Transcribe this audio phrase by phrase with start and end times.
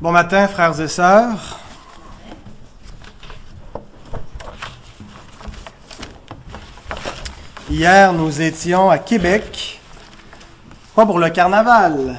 [0.00, 1.60] Bon matin, frères et sœurs.
[7.68, 9.78] Hier, nous étions à Québec,
[10.96, 12.16] pas pour le carnaval.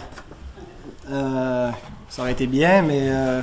[1.09, 1.71] Euh,
[2.07, 3.41] ça aurait été bien, mais euh,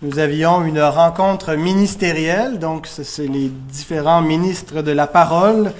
[0.00, 5.72] nous avions une rencontre ministérielle, donc c'est les différents ministres de la parole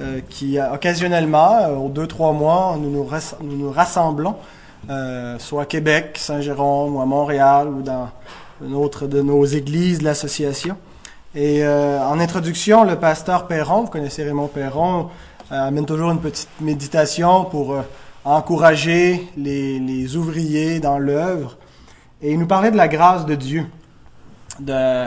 [0.00, 3.08] euh, qui, occasionnellement, aux deux, trois mois, nous nous,
[3.40, 4.36] nous, nous rassemblons
[4.88, 8.08] euh, soit à Québec, Saint-Jérôme ou à Montréal ou dans
[8.64, 10.76] une autre de nos églises de l'association.
[11.34, 15.08] Et euh, en introduction, le pasteur Perron, vous connaissez Raymond Perron,
[15.50, 17.76] euh, amène toujours une petite méditation pour
[18.24, 21.56] encourager les, ouvriers dans l'œuvre.
[22.22, 23.66] Et il nous parlait de la grâce de Dieu,
[24.60, 25.06] de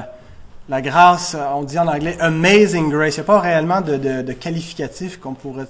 [0.70, 3.16] la grâce, on dit en anglais amazing grace.
[3.16, 5.68] Il n'y a pas réellement de qualificatif qu'on pourrait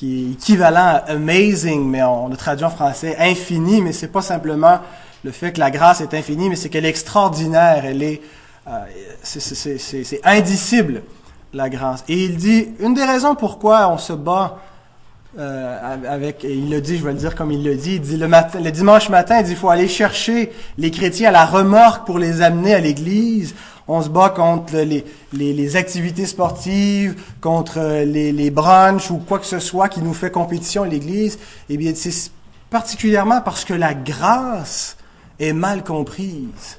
[0.00, 4.22] qui est équivalent à amazing, mais on, le traduit en français infini, mais c'est pas
[4.22, 4.78] simplement
[5.24, 8.22] le fait que la grâce est infinie, mais c'est qu'elle est extraordinaire, elle est,
[8.66, 8.78] euh,
[9.22, 11.02] c'est indicible,
[11.52, 12.02] la grâce.
[12.08, 14.60] Et il dit, une des raisons pourquoi on se bat
[15.38, 18.00] euh, avec, et il le dit, je vais le dire comme il le dit, il
[18.00, 21.44] dit le, le dimanche matin, il dit, il faut aller chercher les chrétiens à la
[21.44, 23.54] remorque pour les amener à l'église
[23.92, 29.46] on se bat contre les, les, activités sportives, contre les, les brunchs ou quoi que
[29.46, 32.30] ce soit qui nous fait compétition à l'Église, eh bien, c'est
[32.70, 34.96] particulièrement parce que la grâce
[35.40, 36.78] est mal comprise.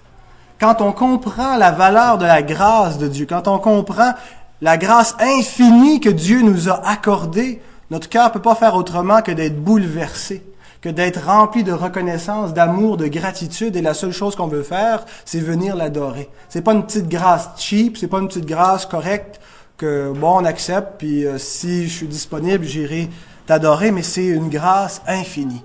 [0.57, 4.13] Quand on comprend la valeur de la grâce de Dieu, quand on comprend
[4.61, 9.21] la grâce infinie que Dieu nous a accordée, notre cœur ne peut pas faire autrement
[9.21, 10.43] que d'être bouleversé
[10.81, 15.05] que d'être rempli de reconnaissance, d'amour, de gratitude, et la seule chose qu'on veut faire,
[15.25, 16.29] c'est venir l'adorer.
[16.49, 19.39] C'est pas une petite grâce cheap, c'est pas une petite grâce correcte
[19.77, 23.09] que bon on accepte, puis euh, si je suis disponible, j'irai
[23.45, 25.63] t'adorer, mais c'est une grâce infinie.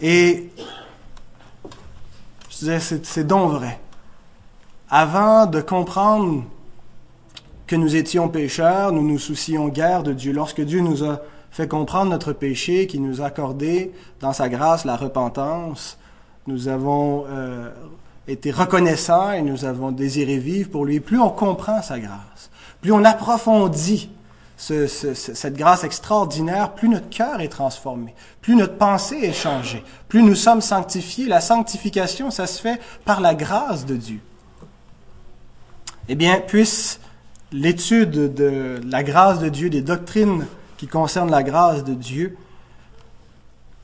[0.00, 0.50] Et
[2.50, 3.80] je disais, c'est donc vrai.
[4.90, 6.44] Avant de comprendre
[7.66, 10.32] que nous étions pécheurs, nous nous soucions guère de Dieu.
[10.32, 11.20] Lorsque Dieu nous a
[11.54, 15.98] fait comprendre notre péché, qui nous a accordé dans sa grâce la repentance.
[16.48, 17.70] Nous avons euh,
[18.26, 20.98] été reconnaissants et nous avons désiré vivre pour lui.
[20.98, 22.50] Plus on comprend sa grâce,
[22.80, 24.10] plus on approfondit
[24.56, 30.24] ce, cette grâce extraordinaire, plus notre cœur est transformé, plus notre pensée est changée, plus
[30.24, 31.26] nous sommes sanctifiés.
[31.26, 34.18] La sanctification, ça se fait par la grâce de Dieu.
[36.08, 36.98] Eh bien, puisse
[37.52, 42.36] l'étude de la grâce de Dieu, des doctrines qui concerne la grâce de Dieu,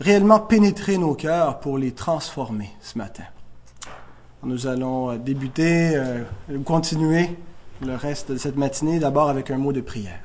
[0.01, 3.25] réellement pénétrer nos cœurs pour les transformer ce matin.
[4.43, 6.25] Nous allons euh, débuter euh,
[6.65, 7.37] continuer
[7.83, 10.21] le reste de cette matinée d'abord avec un mot de prière.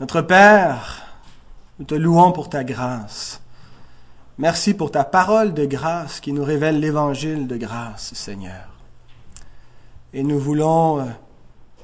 [0.00, 1.02] Notre Père,
[1.78, 3.40] nous te louons pour ta grâce.
[4.38, 8.68] Merci pour ta parole de grâce qui nous révèle l'évangile de grâce, Seigneur.
[10.14, 11.04] Et nous voulons euh,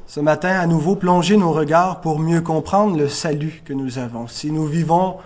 [0.06, 4.28] ce matin à nouveau plonger nos regards pour mieux comprendre le salut que nous avons.
[4.28, 5.17] Si nous vivons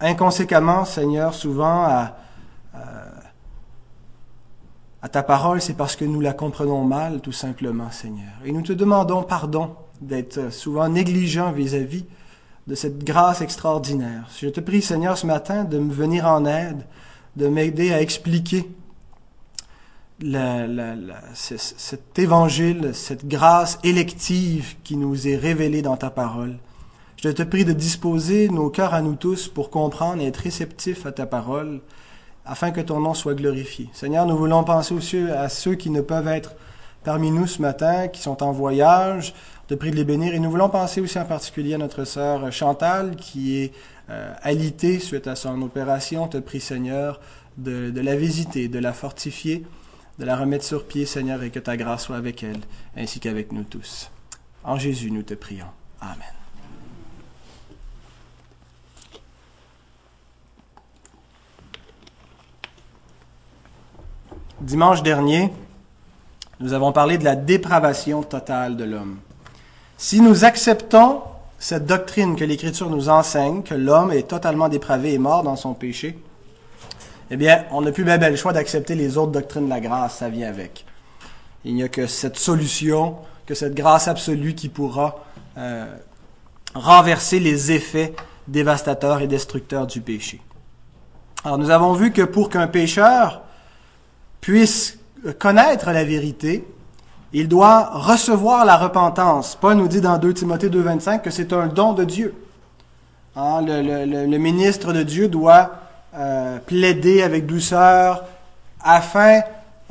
[0.00, 2.16] inconséquemment, Seigneur, souvent à,
[5.02, 8.32] à, ta parole, c'est parce que nous la comprenons mal, tout simplement, Seigneur.
[8.44, 12.04] Et nous te demandons pardon d'être souvent négligents vis-à-vis
[12.66, 14.28] de cette grâce extraordinaire.
[14.36, 16.86] Je te prie, Seigneur, ce matin, de me venir en aide,
[17.36, 18.68] de m'aider à expliquer
[21.34, 26.56] cet évangile, cette grâce élective qui nous est révélée dans ta parole.
[27.16, 31.06] Je te prie de disposer nos cœurs à nous tous pour comprendre et être réceptifs
[31.06, 31.80] à ta parole,
[32.44, 33.88] afin que ton nom soit glorifié.
[33.92, 36.54] Seigneur, nous voulons penser aussi à ceux qui ne peuvent être
[37.04, 39.34] parmi nous ce matin, qui sont en voyage.
[39.68, 40.34] Te prie de les bénir.
[40.34, 43.72] Et nous voulons penser aussi en particulier à notre sœur Chantal, qui est
[44.10, 46.26] euh, suite à son opération.
[46.26, 47.20] Te prie, Seigneur,
[47.56, 49.64] de, de la visiter, de la fortifier
[50.18, 52.60] de la remettre sur pied, Seigneur, et que ta grâce soit avec elle,
[52.96, 54.10] ainsi qu'avec nous tous.
[54.64, 55.66] En Jésus, nous te prions.
[56.00, 56.16] Amen.
[64.60, 65.52] Dimanche dernier,
[66.60, 69.18] nous avons parlé de la dépravation totale de l'homme.
[69.98, 71.22] Si nous acceptons
[71.58, 75.74] cette doctrine que l'Écriture nous enseigne, que l'homme est totalement dépravé et mort dans son
[75.74, 76.16] péché,
[77.32, 80.18] eh bien, on n'a plus bien, le choix d'accepter les autres doctrines de la grâce,
[80.18, 80.84] ça vient avec.
[81.64, 85.24] Il n'y a que cette solution, que cette grâce absolue qui pourra
[85.56, 85.86] euh,
[86.74, 88.14] renverser les effets
[88.48, 90.42] dévastateurs et destructeurs du péché.
[91.42, 93.40] Alors nous avons vu que pour qu'un pécheur
[94.42, 94.98] puisse
[95.38, 96.68] connaître la vérité,
[97.32, 99.56] il doit recevoir la repentance.
[99.58, 102.34] Paul nous dit dans 2 Timothée 2.25 que c'est un don de Dieu.
[103.36, 105.81] Hein, le, ministre de Dieu doit
[106.14, 108.24] euh, plaider avec douceur
[108.82, 109.40] afin,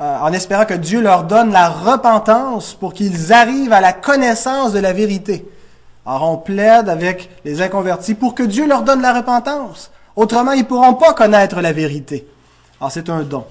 [0.00, 4.72] euh, en espérant que Dieu leur donne la repentance pour qu'ils arrivent à la connaissance
[4.72, 5.48] de la vérité.
[6.04, 9.90] Alors on plaide avec les inconvertis pour que Dieu leur donne la repentance.
[10.16, 12.26] Autrement, ils ne pourront pas connaître la vérité.
[12.80, 13.44] Alors c'est un don.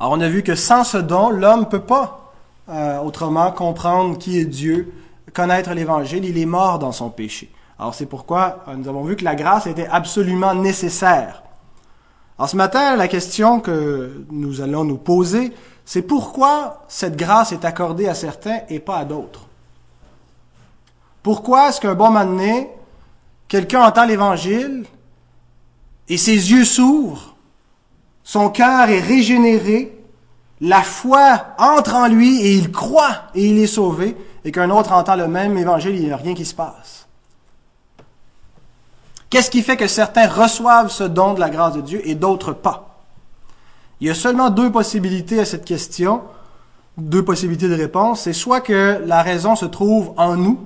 [0.00, 2.32] Alors on a vu que sans ce don, l'homme ne peut pas
[2.68, 4.92] euh, autrement comprendre qui est Dieu,
[5.32, 7.51] connaître l'Évangile, il est mort dans son péché.
[7.82, 11.42] Alors c'est pourquoi euh, nous avons vu que la grâce était absolument nécessaire.
[12.38, 15.52] Alors ce matin, la question que nous allons nous poser,
[15.84, 19.48] c'est pourquoi cette grâce est accordée à certains et pas à d'autres?
[21.24, 22.68] Pourquoi est-ce qu'un bon moment
[23.48, 24.84] quelqu'un entend l'Évangile
[26.08, 27.34] et ses yeux s'ouvrent,
[28.22, 30.00] son cœur est régénéré,
[30.60, 34.92] la foi entre en lui et il croit et il est sauvé, et qu'un autre
[34.92, 37.01] entend le même Évangile il n'y a rien qui se passe?
[39.32, 42.52] Qu'est-ce qui fait que certains reçoivent ce don de la grâce de Dieu et d'autres
[42.52, 42.98] pas?
[43.98, 46.20] Il y a seulement deux possibilités à cette question,
[46.98, 48.20] deux possibilités de réponse.
[48.20, 50.58] C'est soit que la raison se trouve en nous,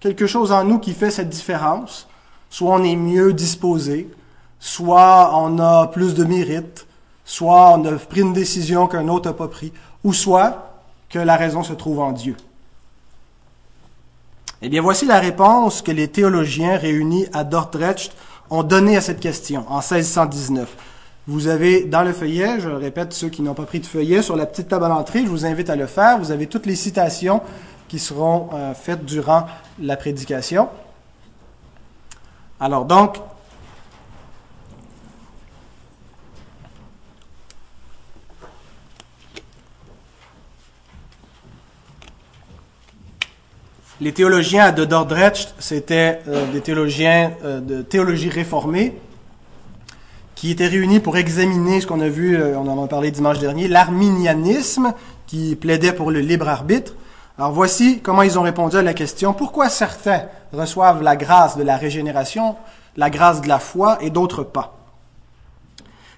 [0.00, 2.08] quelque chose en nous qui fait cette différence,
[2.48, 4.10] soit on est mieux disposé,
[4.58, 6.86] soit on a plus de mérite,
[7.26, 9.74] soit on a pris une décision qu'un autre n'a pas pris,
[10.04, 10.72] ou soit
[11.10, 12.34] que la raison se trouve en Dieu.
[14.62, 18.12] Eh bien, voici la réponse que les théologiens réunis à Dordrecht
[18.50, 20.68] ont donnée à cette question en 1619.
[21.26, 24.36] Vous avez dans le feuillet, je répète, ceux qui n'ont pas pris de feuillet, sur
[24.36, 26.18] la petite table à l'entrée, je vous invite à le faire.
[26.18, 27.40] Vous avez toutes les citations
[27.88, 29.46] qui seront euh, faites durant
[29.80, 30.68] la prédication.
[32.58, 33.16] Alors donc,
[44.02, 48.98] Les théologiens de Dordrecht, c'était euh, des théologiens euh, de théologie réformée
[50.34, 53.40] qui étaient réunis pour examiner ce qu'on a vu, euh, on en a parlé dimanche
[53.40, 54.94] dernier, l'arminianisme
[55.26, 56.94] qui plaidait pour le libre arbitre.
[57.36, 60.22] Alors voici comment ils ont répondu à la question pourquoi certains
[60.54, 62.56] reçoivent la grâce de la régénération,
[62.96, 64.78] la grâce de la foi et d'autres pas?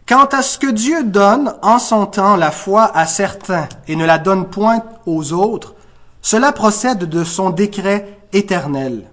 [0.06, 4.04] Quant à ce que Dieu donne en son temps la foi à certains et ne
[4.04, 5.74] la donne point aux autres,
[6.22, 9.10] cela procède de son décret éternel.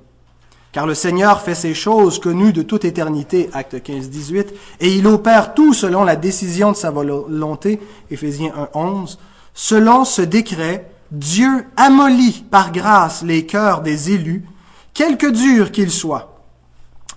[0.71, 4.45] Car le Seigneur fait ces choses connues de toute éternité, acte 15-18,
[4.79, 7.79] et il opère tout selon la décision de sa volonté,
[8.11, 9.17] Éphésiens 1-11.
[9.55, 14.45] Selon ce décret, Dieu amollit par grâce les cœurs des élus,
[14.93, 16.39] quelque durs qu'ils soient,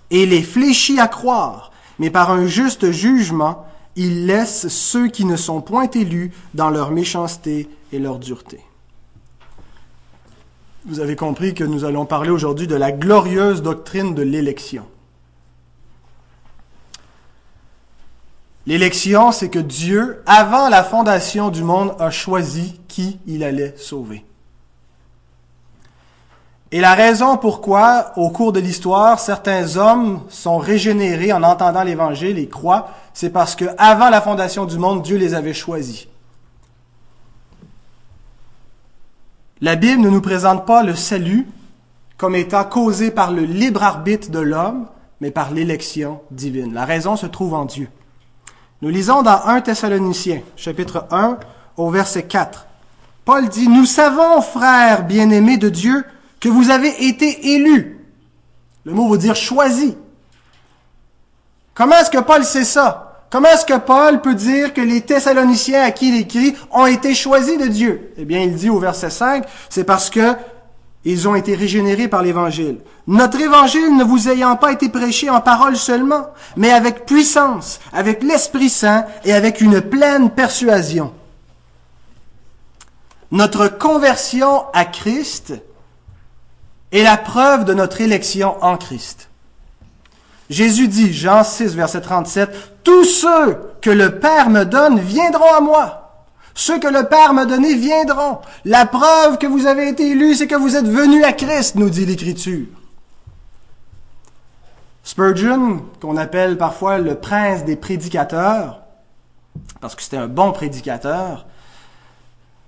[0.09, 5.35] et les fléchit à croire, mais par un juste jugement, il laisse ceux qui ne
[5.35, 8.61] sont point élus dans leur méchanceté et leur dureté.
[10.85, 14.85] Vous avez compris que nous allons parler aujourd'hui de la glorieuse doctrine de l'élection.
[18.65, 24.25] L'élection, c'est que Dieu, avant la fondation du monde, a choisi qui il allait sauver.
[26.71, 32.39] Et la raison pourquoi, au cours de l'histoire, certains hommes sont régénérés en entendant l'Évangile
[32.39, 36.07] et croient, c'est parce que avant la fondation du monde, Dieu les avait choisis.
[39.63, 41.47] La Bible ne nous présente pas le salut
[42.17, 44.87] comme étant causé par le libre arbitre de l'homme,
[45.21, 46.73] mais par l'élection divine.
[46.73, 47.87] La raison se trouve en Dieu.
[48.81, 51.37] Nous lisons dans 1 Thessaloniciens, chapitre 1,
[51.77, 52.67] au verset 4.
[53.23, 56.03] Paul dit, Nous savons, frères bien-aimés de Dieu,
[56.41, 58.05] que vous avez été élus.
[58.83, 59.95] Le mot veut dire choisi.
[61.73, 63.02] Comment est-ce que Paul sait ça?
[63.33, 67.15] Comment est-ce que Paul peut dire que les Thessaloniciens à qui il écrit ont été
[67.15, 68.13] choisis de Dieu?
[68.15, 70.35] Eh bien, il dit au verset 5, c'est parce que
[71.03, 72.77] ils ont été régénérés par l'Évangile.
[73.07, 78.21] Notre Évangile ne vous ayant pas été prêché en parole seulement, mais avec puissance, avec
[78.21, 81.11] l'Esprit Saint et avec une pleine persuasion.
[83.31, 85.55] Notre conversion à Christ
[86.91, 89.29] est la preuve de notre élection en Christ.
[90.49, 95.61] Jésus dit, Jean 6, verset 37, tous ceux que le Père me donne viendront à
[95.61, 95.99] moi.
[96.55, 98.39] Ceux que le Père m'a donné viendront.
[98.65, 101.89] La preuve que vous avez été élus, c'est que vous êtes venus à Christ, nous
[101.89, 102.67] dit l'Écriture.
[105.03, 108.81] Spurgeon, qu'on appelle parfois le prince des prédicateurs,
[109.81, 111.45] parce que c'était un bon prédicateur,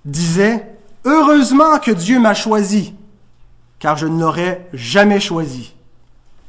[0.04, 2.92] disait, Heureusement que Dieu m'a choisi,
[3.78, 5.75] car je ne l'aurais jamais choisi.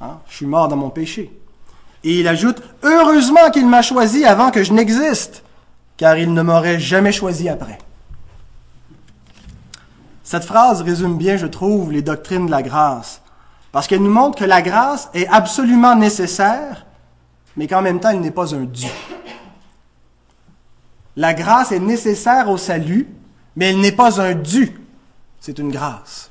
[0.01, 0.19] Hein?
[0.29, 1.31] Je suis mort dans mon péché.
[2.03, 5.43] Et il ajoute, Heureusement qu'il m'a choisi avant que je n'existe,
[5.97, 7.77] car il ne m'aurait jamais choisi après.
[10.23, 13.21] Cette phrase résume bien, je trouve, les doctrines de la grâce,
[13.71, 16.85] parce qu'elle nous montre que la grâce est absolument nécessaire,
[17.55, 18.87] mais qu'en même temps, elle n'est pas un dû.
[21.15, 23.07] La grâce est nécessaire au salut,
[23.55, 24.79] mais elle n'est pas un dû,
[25.39, 26.29] c'est une grâce.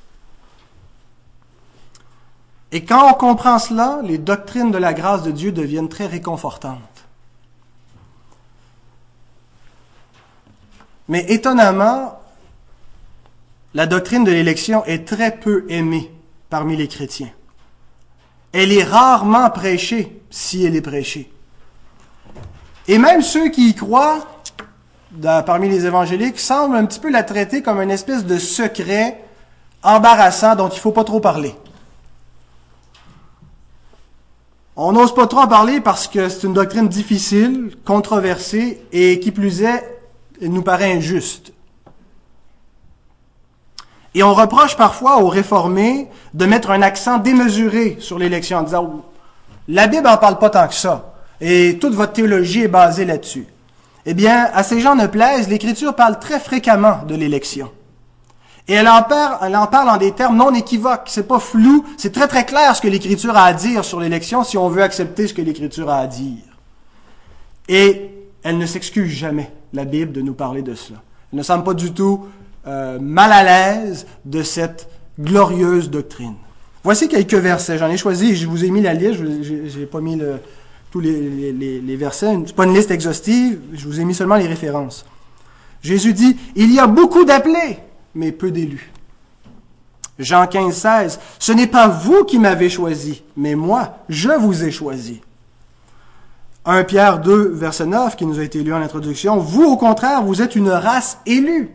[2.73, 6.81] Et quand on comprend cela, les doctrines de la grâce de Dieu deviennent très réconfortantes.
[11.09, 12.21] Mais étonnamment,
[13.75, 16.11] la doctrine de l'élection est très peu aimée
[16.51, 17.31] parmi les chrétiens.
[18.53, 21.31] Elle est rarement prêchée, si elle est prêchée.
[22.89, 24.27] Et même ceux qui y croient,
[25.21, 29.23] parmi les évangéliques, semblent un petit peu la traiter comme une espèce de secret
[29.83, 31.55] embarrassant dont il ne faut pas trop parler.
[34.79, 39.31] On n'ose pas trop en parler parce que c'est une doctrine difficile, controversée et qui
[39.31, 40.01] plus est,
[40.43, 41.53] elle nous paraît injuste.
[44.15, 49.03] Et on reproche parfois aux réformés de mettre un accent démesuré sur l'élection en disant
[49.69, 53.47] la Bible n'en parle pas tant que ça et toute votre théologie est basée là-dessus.
[54.05, 57.71] Eh bien, à ces gens ne plaisent, l'Écriture parle très fréquemment de l'élection.
[58.69, 61.07] Et elle en, parle, elle en parle en des termes non équivoques.
[61.07, 61.85] C'est pas flou.
[61.97, 64.83] C'est très très clair ce que l'Écriture a à dire sur l'élection si on veut
[64.83, 66.43] accepter ce que l'Écriture a à dire.
[67.69, 68.11] Et
[68.43, 71.01] elle ne s'excuse jamais, la Bible, de nous parler de cela.
[71.33, 72.27] Elle ne semble pas du tout
[72.67, 76.35] euh, mal à l'aise de cette glorieuse doctrine.
[76.83, 77.79] Voici quelques versets.
[77.79, 80.21] J'en ai choisi, je vous ai mis la liste, je n'ai pas mis
[80.91, 82.37] tous les, les, versets.
[82.47, 85.05] C'est pas une liste exhaustive, je vous ai mis seulement les références.
[85.83, 87.79] Jésus dit, il y a beaucoup d'appelés,
[88.17, 88.91] mais peu d'élus.
[90.19, 91.21] Jean 15, 16.
[91.39, 95.21] Ce n'est pas vous qui m'avez choisi, mais moi, je vous ai choisi.
[96.65, 99.37] 1 Pierre 2, verset 9, qui nous a été lu en introduction.
[99.37, 101.71] Vous, au contraire, vous êtes une race élue.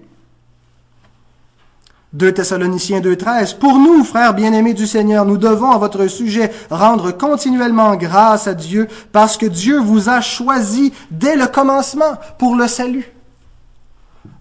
[2.14, 3.54] 2 Thessaloniciens 2, 13.
[3.54, 8.54] Pour nous, frères bien-aimés du Seigneur, nous devons à votre sujet rendre continuellement grâce à
[8.54, 13.14] Dieu parce que Dieu vous a choisi dès le commencement pour le salut.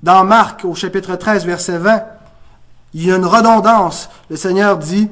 [0.03, 2.03] Dans Marc, au chapitre 13, verset 20,
[2.95, 4.09] il y a une redondance.
[4.29, 5.09] Le Seigneur dit,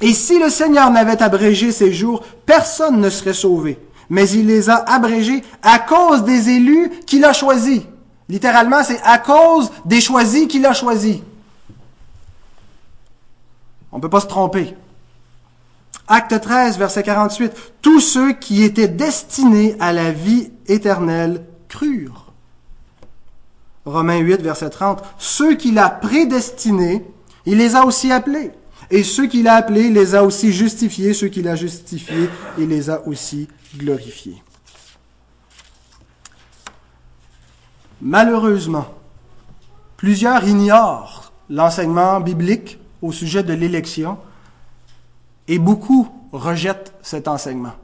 [0.00, 3.78] Et si le Seigneur n'avait abrégé ces jours, personne ne serait sauvé.
[4.08, 7.82] Mais il les a abrégés à cause des élus qu'il a choisis.
[8.28, 11.18] Littéralement, c'est à cause des choisis qu'il a choisis.
[13.92, 14.76] On ne peut pas se tromper.
[16.08, 17.52] Acte 13, verset 48.
[17.82, 22.25] Tous ceux qui étaient destinés à la vie éternelle crurent.
[23.86, 27.04] Romains 8, verset 30, ceux qu'il a prédestinés,
[27.46, 28.50] il les a aussi appelés.
[28.90, 31.14] Et ceux qu'il a appelés, il les a aussi justifiés.
[31.14, 32.28] Ceux qu'il a justifiés,
[32.58, 34.42] il les a aussi glorifiés.
[38.00, 38.86] Malheureusement,
[39.96, 44.18] plusieurs ignorent l'enseignement biblique au sujet de l'élection
[45.48, 47.74] et beaucoup rejettent cet enseignement.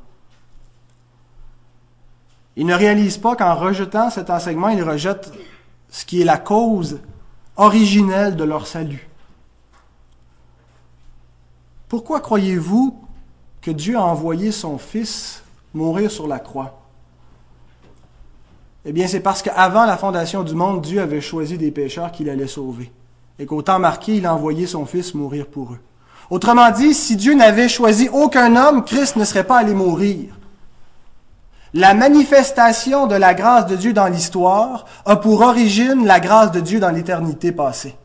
[2.57, 5.33] Ils ne réalisent pas qu'en rejetant cet enseignement, ils rejettent
[5.93, 6.99] ce qui est la cause
[7.57, 9.09] originelle de leur salut.
[11.89, 12.99] Pourquoi croyez-vous
[13.61, 15.45] que Dieu a envoyé son Fils
[15.75, 16.81] mourir sur la croix?
[18.87, 22.31] Eh bien, c'est parce qu'avant la fondation du monde, Dieu avait choisi des pécheurs qu'il
[22.31, 22.91] allait sauver.
[23.39, 25.81] Et qu'au temps marqué, il a envoyé son Fils mourir pour eux.
[26.31, 30.35] Autrement dit, si Dieu n'avait choisi aucun homme, Christ ne serait pas allé mourir.
[31.75, 36.61] La manifestation de la grâce de Dieu dans l'histoire a pour origine la grâce de
[36.61, 37.97] Dieu dans l'éternité passée.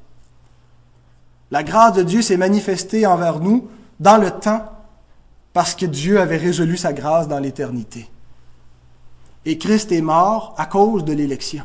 [1.51, 3.67] La grâce de Dieu s'est manifestée envers nous
[3.99, 4.71] dans le temps
[5.51, 8.09] parce que Dieu avait résolu sa grâce dans l'éternité.
[9.45, 11.63] Et Christ est mort à cause de l'élection.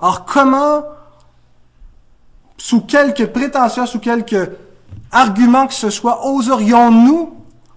[0.00, 0.84] Or, comment,
[2.56, 4.56] sous quelque prétention, sous quelque
[5.10, 7.33] argument que ce soit, oserions-nous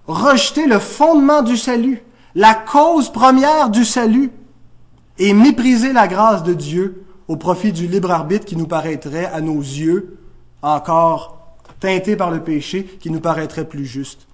[0.08, 2.02] rejeter le fondement du salut,
[2.34, 4.30] la cause première du salut,
[5.18, 9.40] et mépriser la grâce de Dieu au profit du libre arbitre qui nous paraîtrait à
[9.40, 10.18] nos yeux
[10.62, 14.26] encore teinté par le péché, qui nous paraîtrait plus juste.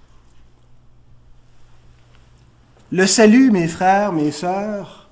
[2.91, 5.09] Le salut, mes frères, mes sœurs,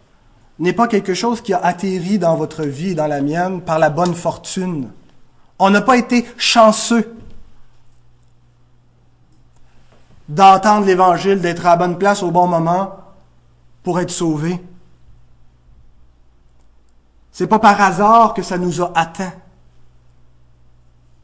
[0.59, 3.79] n'est pas quelque chose qui a atterri dans votre vie et dans la mienne par
[3.79, 4.89] la bonne fortune.
[5.59, 7.15] On n'a pas été chanceux
[10.29, 12.97] d'entendre l'Évangile, d'être à la bonne place au bon moment
[13.83, 14.61] pour être sauvé.
[17.31, 19.33] C'est pas par hasard que ça nous a atteints.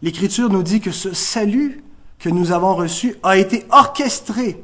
[0.01, 1.83] L'Écriture nous dit que ce salut
[2.17, 4.61] que nous avons reçu a été orchestré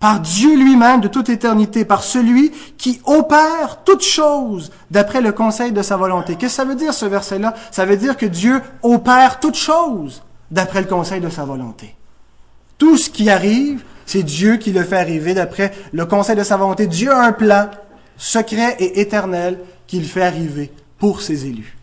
[0.00, 5.70] par Dieu lui-même de toute éternité, par celui qui opère toutes choses d'après le conseil
[5.70, 6.34] de sa volonté.
[6.34, 7.54] Qu'est-ce que ça veut dire ce verset-là?
[7.70, 11.94] Ça veut dire que Dieu opère toutes choses d'après le conseil de sa volonté.
[12.82, 16.56] Tout ce qui arrive, C'est Dieu qui le fait arriver d'après le conseil de sa
[16.56, 16.88] volonté.
[16.88, 17.70] Dieu a un plan
[18.16, 21.78] secret et éternel qu'il fait arriver pour ses élus.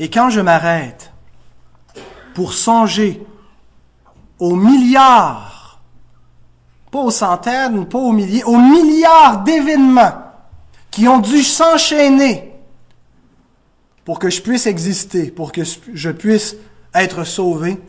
[0.00, 1.12] Et quand je m'arrête
[2.34, 3.24] pour songer
[4.40, 5.80] aux milliards,
[6.90, 10.24] pas aux centaines, pas aux milliers, aux milliards d'événements
[10.90, 12.51] qui ont dû s'enchaîner
[14.04, 16.56] pour que je puisse exister, pour que je puisse
[16.94, 17.80] être sauvé,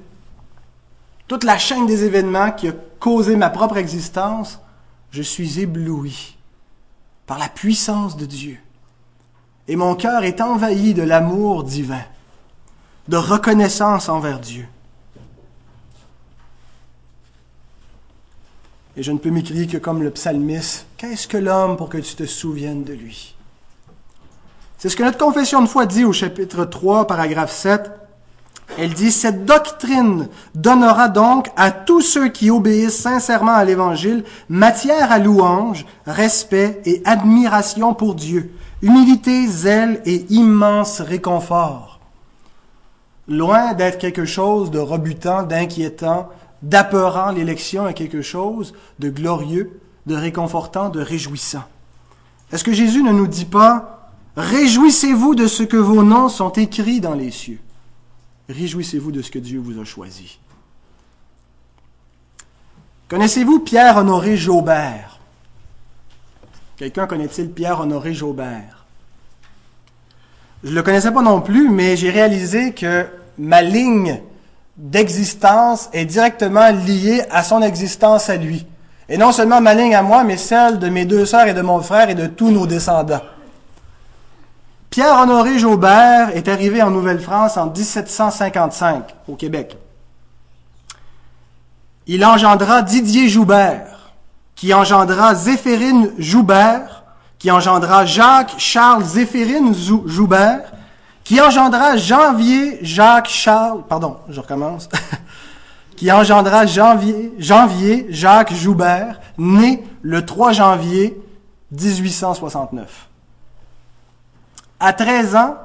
[1.27, 4.59] toute la chaîne des événements qui a causé ma propre existence,
[5.11, 6.37] je suis ébloui
[7.25, 8.57] par la puissance de Dieu.
[9.67, 12.03] Et mon cœur est envahi de l'amour divin,
[13.07, 14.67] de reconnaissance envers Dieu.
[18.95, 22.15] Et je ne peux m'écrire que comme le psalmiste, qu'est-ce que l'homme pour que tu
[22.15, 23.32] te souviennes de lui?
[24.83, 27.89] C'est ce que notre confession de foi dit au chapitre 3, paragraphe 7.
[28.77, 35.13] Elle dit, cette doctrine donnera donc à tous ceux qui obéissent sincèrement à l'Évangile matière
[35.13, 42.01] à louange, respect et admiration pour Dieu, humilité, zèle et immense réconfort.
[43.29, 46.27] Loin d'être quelque chose de rebutant, d'inquiétant,
[46.61, 51.63] d'appeurant l'élection à quelque chose de glorieux, de réconfortant, de réjouissant.
[52.51, 54.02] Est-ce que Jésus ne nous dit pas,
[54.35, 57.59] Réjouissez-vous de ce que vos noms sont écrits dans les cieux
[58.49, 60.39] Réjouissez-vous de ce que Dieu vous a choisi.
[63.07, 65.19] Connaissez-vous Pierre-Honoré Jaubert?
[66.75, 68.85] Quelqu'un connaît-il Pierre-Honoré Jaubert?
[70.63, 73.05] Je ne le connaissais pas non plus, mais j'ai réalisé que
[73.37, 74.21] ma ligne
[74.77, 78.65] d'existence est directement liée à son existence à lui.
[79.09, 81.61] Et non seulement ma ligne à moi, mais celle de mes deux sœurs et de
[81.61, 83.21] mon frère et de tous nos descendants.
[84.93, 89.75] Pierre-Honoré Jaubert est arrivé en Nouvelle-France en 1755 au Québec.
[92.05, 94.11] Il engendra Didier Joubert,
[94.53, 97.05] qui engendra Zéphérine Joubert,
[97.39, 99.73] qui engendra Jacques Charles Zéphérine
[100.05, 100.73] Joubert,
[101.23, 104.89] qui engendra Janvier Jacques Charles, pardon, je recommence,
[105.97, 111.19] qui engendra Janvier, Janvier Jacques Joubert, né le 3 janvier
[111.71, 113.07] 1869.
[114.85, 115.55] À 13 ans,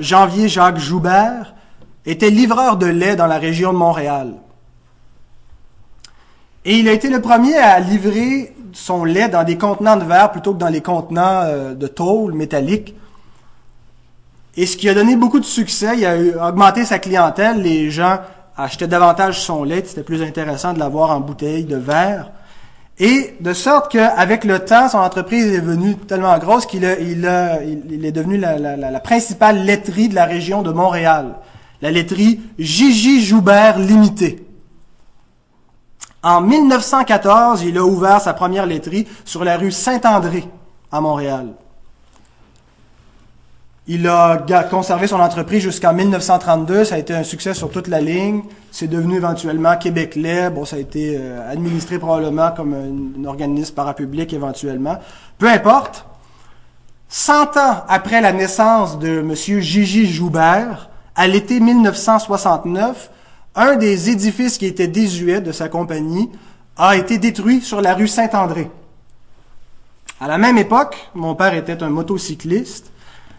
[0.00, 1.54] Janvier Jacques Joubert
[2.04, 4.34] était livreur de lait dans la région de Montréal.
[6.64, 10.32] Et il a été le premier à livrer son lait dans des contenants de verre
[10.32, 12.96] plutôt que dans les contenants euh, de tôle métallique.
[14.56, 18.18] Et ce qui a donné beaucoup de succès, il a augmenté sa clientèle, les gens
[18.56, 22.32] achetaient davantage son lait, c'était plus intéressant de l'avoir en bouteille de verre.
[22.98, 27.28] Et de sorte qu'avec le temps, son entreprise est devenue tellement grosse qu'il il,
[27.90, 31.34] il est devenu la, la, principale laiterie de la région de Montréal.
[31.82, 34.46] La laiterie Gigi Joubert Limitée.
[36.22, 40.44] En 1914, il a ouvert sa première laiterie sur la rue Saint-André
[40.90, 41.48] à Montréal.
[43.86, 44.38] Il a
[44.70, 46.86] conservé son entreprise jusqu'en 1932.
[46.86, 48.42] Ça a été un succès sur toute la ligne.
[48.70, 50.48] C'est devenu éventuellement Québec Lait.
[50.48, 54.96] Bon, ça a été euh, administré probablement comme un, organisme parapublic éventuellement.
[55.36, 56.06] Peu importe.
[57.10, 59.34] Cent ans après la naissance de M.
[59.34, 63.10] Gigi Joubert, à l'été 1969,
[63.54, 66.30] un des édifices qui était désuet de sa compagnie
[66.78, 68.70] a été détruit sur la rue Saint-André.
[70.20, 72.90] À la même époque, mon père était un motocycliste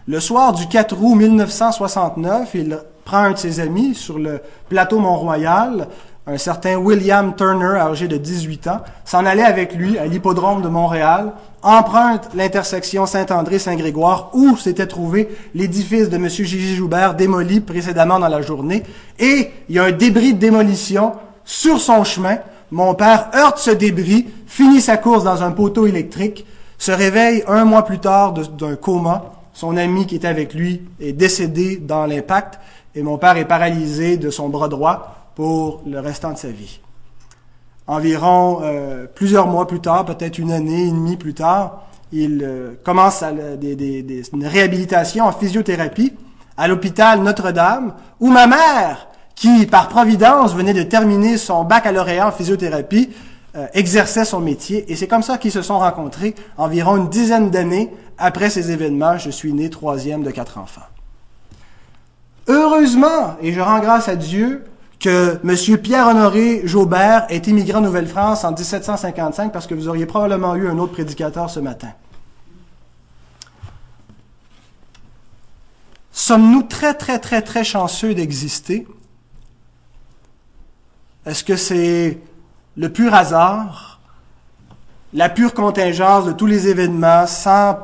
[0.08, 5.00] le soir du 4 août 1969, il prend un de ses amis sur le plateau
[5.00, 5.88] Mont-Royal,
[6.28, 10.68] un certain William Turner, âgé de 18 ans, s'en allait avec lui à l'hippodrome de
[10.68, 16.28] Montréal, emprunte l'intersection Saint-André-Saint-Grégoire où s'était trouvé l'édifice de M.
[16.28, 18.84] Gigi Joubert démoli précédemment dans la journée,
[19.18, 21.12] et il y a un débris de démolition
[21.44, 22.38] sur son chemin.
[22.70, 26.46] Mon père heurte ce débris, finit sa course dans un poteau électrique,
[26.78, 31.14] se réveille un mois plus tard d'un coma, son ami qui était avec lui est
[31.14, 32.60] décédé dans l'impact
[32.94, 36.78] et mon père est paralysé de son bras droit pour le restant de sa vie.
[37.86, 42.74] Environ euh, plusieurs mois plus tard, peut-être une année et demie plus tard, il euh,
[42.84, 46.12] commence une réhabilitation en physiothérapie
[46.58, 52.32] à l'hôpital Notre-Dame, où ma mère, qui par providence venait de terminer son baccalauréat en
[52.32, 53.08] physiothérapie,
[53.56, 54.92] euh, exerçait son métier.
[54.92, 59.18] Et c'est comme ça qu'ils se sont rencontrés environ une dizaine d'années après ces événements.
[59.18, 60.86] Je suis né troisième de quatre enfants.
[62.48, 64.64] Heureusement, et je rends grâce à Dieu,
[65.00, 65.78] que M.
[65.78, 70.78] Pierre-Honoré Jaubert est immigré en Nouvelle-France en 1755 parce que vous auriez probablement eu un
[70.78, 71.92] autre prédicateur ce matin.
[76.26, 78.88] sommes-nous très, très, très, très chanceux d'exister?
[81.24, 82.18] Est-ce que c'est
[82.76, 84.00] le pur hasard,
[85.12, 87.78] la pure contingence de tous les événements sans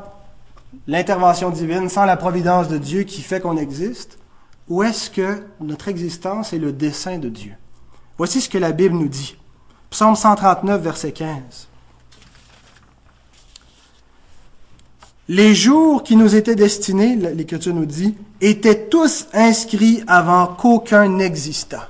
[0.86, 4.18] l'intervention divine, sans la providence de Dieu qui fait qu'on existe?
[4.68, 7.54] Ou est-ce que notre existence est le dessein de Dieu?
[8.18, 9.36] Voici ce que la Bible nous dit.
[9.90, 11.68] Psaume 139, verset 15.
[15.28, 21.88] Les jours qui nous étaient destinés, l'Écriture nous dit, étaient tous inscrits avant qu'aucun n'existât.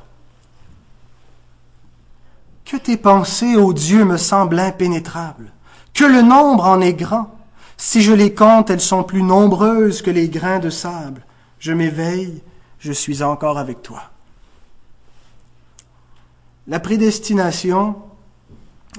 [2.65, 5.53] Que tes pensées, ô Dieu, me semblent impénétrables,
[5.95, 7.31] que le nombre en est grand.
[7.85, 11.27] Si je les compte, elles sont plus nombreuses que les grains de sable.
[11.59, 12.41] Je m'éveille,
[12.79, 14.05] je suis encore avec toi.
[16.69, 17.97] La prédestination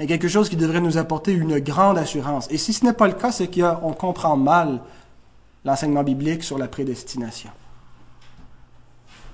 [0.01, 2.47] est quelque chose qui devrait nous apporter une grande assurance.
[2.51, 4.81] Et si ce n'est pas le cas, c'est qu'on comprend mal
[5.63, 7.51] l'enseignement biblique sur la prédestination.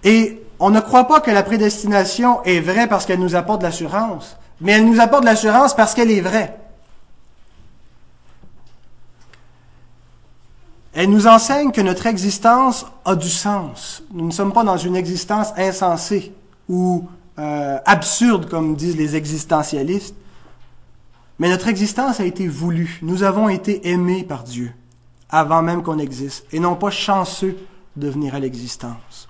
[0.04, 4.38] Et on ne croit pas que la prédestination est vraie parce qu'elle nous apporte l'assurance,
[4.62, 6.59] mais elle nous apporte l'assurance parce qu'elle est vraie.
[11.00, 14.04] Elle nous enseigne que notre existence a du sens.
[14.12, 16.34] Nous ne sommes pas dans une existence insensée
[16.68, 17.08] ou
[17.40, 20.14] euh, absurde, comme disent les existentialistes.
[21.40, 23.00] Mais notre existence a été voulue.
[23.02, 24.74] Nous avons été aimés par Dieu
[25.30, 27.56] avant même qu'on existe et non pas chanceux
[27.96, 29.30] de venir à l'existence.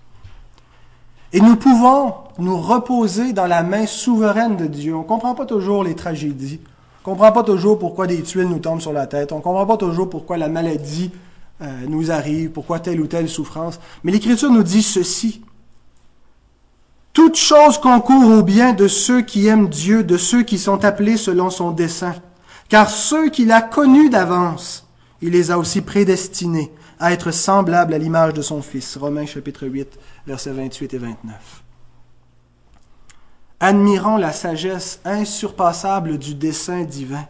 [1.33, 4.95] Et nous pouvons nous reposer dans la main souveraine de Dieu.
[4.95, 6.61] On ne comprend pas toujours les tragédies.
[7.05, 9.31] On ne comprend pas toujours pourquoi des tuiles nous tombent sur la tête.
[9.31, 11.11] On ne comprend pas toujours pourquoi la maladie
[11.61, 13.79] euh, nous arrive, pourquoi telle ou telle souffrance.
[14.03, 15.41] Mais l'Écriture nous dit ceci.
[17.13, 21.17] Toute chose concourt au bien de ceux qui aiment Dieu, de ceux qui sont appelés
[21.17, 22.15] selon son dessein.
[22.69, 24.87] Car ceux qu'il a connus d'avance,
[25.21, 28.97] il les a aussi prédestinés à être semblables à l'image de son Fils.
[28.97, 31.63] Romains chapitre 8, versets 28 et 29.
[33.59, 37.27] Admirons la sagesse insurpassable du dessein divin,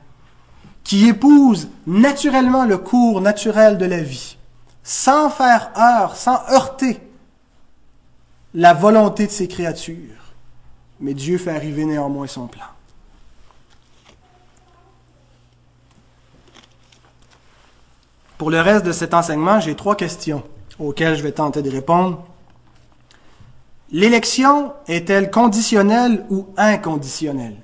[0.89, 4.37] qui épouse naturellement le cours naturel de la vie,
[4.81, 6.99] sans faire heure, sans heurter
[8.55, 10.33] la volonté de ses créatures,
[10.99, 12.65] mais Dieu fait arriver néanmoins son plan.
[18.39, 20.41] Pour le reste de cet enseignement, j'ai trois questions
[20.79, 22.25] auxquelles je vais tenter de répondre.
[23.91, 27.57] L'élection est-elle conditionnelle ou inconditionnelle?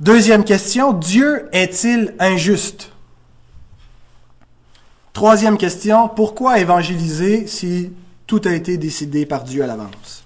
[0.00, 2.90] Deuxième question, Dieu est-il injuste?
[5.12, 7.92] Troisième question, pourquoi évangéliser si
[8.26, 10.24] tout a été décidé par Dieu à l'avance?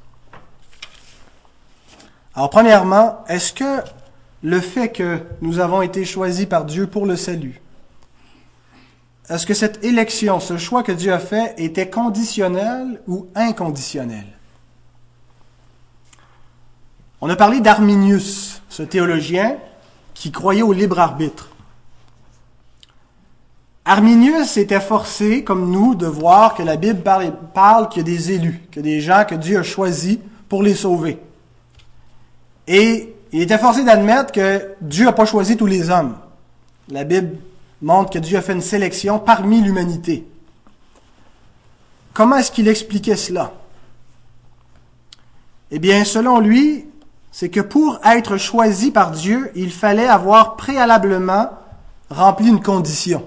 [2.37, 3.81] Alors, premièrement, est-ce que
[4.43, 7.61] le fait que nous avons été choisis par Dieu pour le salut,
[9.29, 14.34] est-ce que cette élection, ce choix que Dieu a fait, était conditionnel ou inconditionnel?
[17.27, 19.57] On a parlé d'Arminius, ce théologien
[20.13, 21.49] qui croyait au libre arbitre.
[23.87, 27.01] Arminius était forcé, comme nous, de voir que la Bible
[27.55, 30.19] parle, qu'il y a des élus, a des gens que Dieu a choisis
[30.51, 31.19] pour les sauver.
[32.67, 36.19] Et il était forcé d'admettre que Dieu n'a pas choisi tous les hommes.
[36.91, 37.39] La Bible
[37.81, 40.27] montre que Dieu a fait une sélection parmi l'humanité.
[42.13, 43.55] Comment est-ce qu'il expliquait cela?
[45.71, 46.85] Eh bien, selon lui,
[47.35, 51.51] c'est que pour être choisi par Dieu, il fallait avoir préalablement
[52.09, 53.25] rempli une condition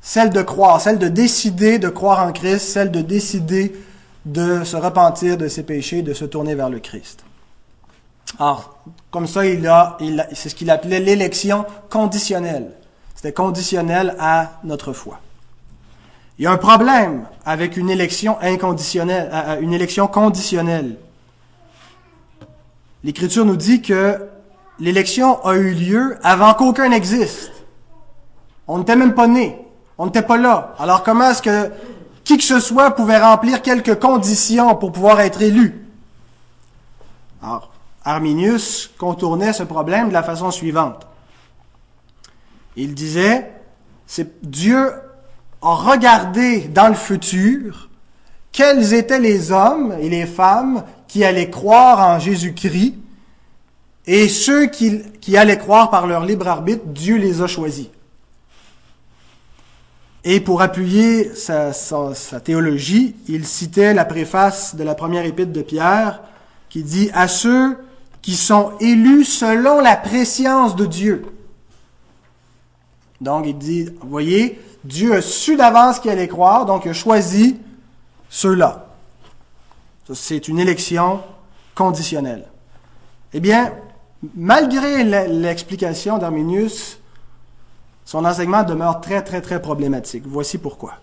[0.00, 3.74] celle de croire, celle de décider de croire en Christ, celle de décider
[4.24, 7.24] de se repentir de ses péchés, de se tourner vers le Christ.
[8.40, 8.78] Alors,
[9.12, 9.96] comme ça, il a,
[10.32, 12.70] c'est ce qu'il appelait l'élection conditionnelle.
[13.14, 15.20] C'était conditionnel à notre foi.
[16.38, 20.96] Il y a un problème avec une élection inconditionnelle, une élection conditionnelle.
[23.06, 24.18] L'Écriture nous dit que
[24.80, 27.52] l'élection a eu lieu avant qu'aucun n'existe.
[28.66, 29.64] On n'était même pas né.
[29.96, 30.74] On n'était pas là.
[30.80, 31.70] Alors comment est-ce que
[32.24, 35.86] qui que ce soit pouvait remplir quelques conditions pour pouvoir être élu?
[37.40, 37.70] Alors,
[38.04, 41.06] Arminius contournait ce problème de la façon suivante.
[42.74, 43.52] Il disait,
[44.42, 44.90] Dieu
[45.62, 47.88] a regardé dans le futur
[48.50, 52.94] quels étaient les hommes et les femmes qui allaient croire en Jésus-Christ
[54.06, 57.88] et ceux qui, allaient croire par leur libre arbitre, Dieu les a choisis.
[60.22, 61.72] Et pour appuyer sa,
[62.42, 66.20] théologie, il citait la préface de la première épître de Pierre
[66.68, 67.78] qui dit à ceux
[68.22, 71.26] qui sont élus selon la préscience de Dieu.
[73.20, 77.56] Donc il dit, voyez, Dieu a su d'avance qui allait croire, donc il a choisi
[78.28, 78.85] ceux-là.
[80.14, 81.20] C'est une élection
[81.74, 82.46] conditionnelle.
[83.32, 83.72] Eh bien,
[84.34, 86.98] malgré l'explication d'Arminius,
[88.04, 90.22] son enseignement demeure très, très, très problématique.
[90.26, 90.94] Voici pourquoi.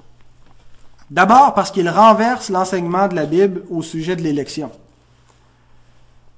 [1.09, 4.71] D'abord parce qu'il renverse l'enseignement de la Bible au sujet de l'élection.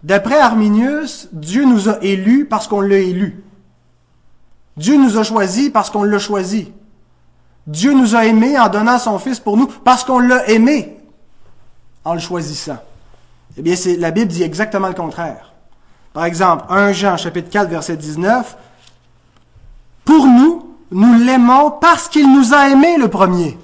[0.04, 3.44] D'après Arminius, Dieu nous a élus parce qu'on l'a élu.
[4.76, 6.74] Dieu nous a choisis parce qu'on l'a choisi.
[7.68, 10.95] Dieu nous a aimés en donnant son Fils pour nous parce qu'on l'a aimé
[12.06, 12.78] en le choisissant.
[13.58, 15.54] Eh bien, la Bible dit exactement le contraire.
[16.14, 18.58] Par exemple, 1 Jean chapitre 4 verset 19,
[20.06, 23.58] Pour nous, nous l'aimons parce qu'il nous a aimés le premier.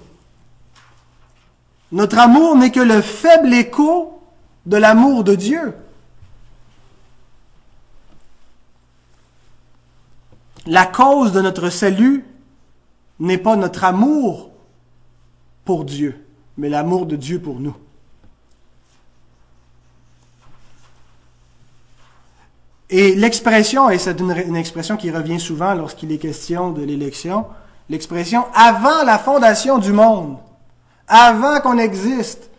[1.91, 4.19] Notre amour n'est que le faible écho
[4.65, 5.75] de l'amour de Dieu.
[10.65, 12.25] La cause de notre salut
[13.19, 14.51] n'est pas notre amour
[15.65, 16.25] pour Dieu,
[16.57, 17.75] mais l'amour de Dieu pour nous.
[22.91, 27.45] Et l'expression, et c'est une, expression qui revient souvent lorsqu'il est question de l'élection,
[27.89, 30.35] l'expression avant la fondation du monde,
[31.07, 32.49] avant qu'on existe,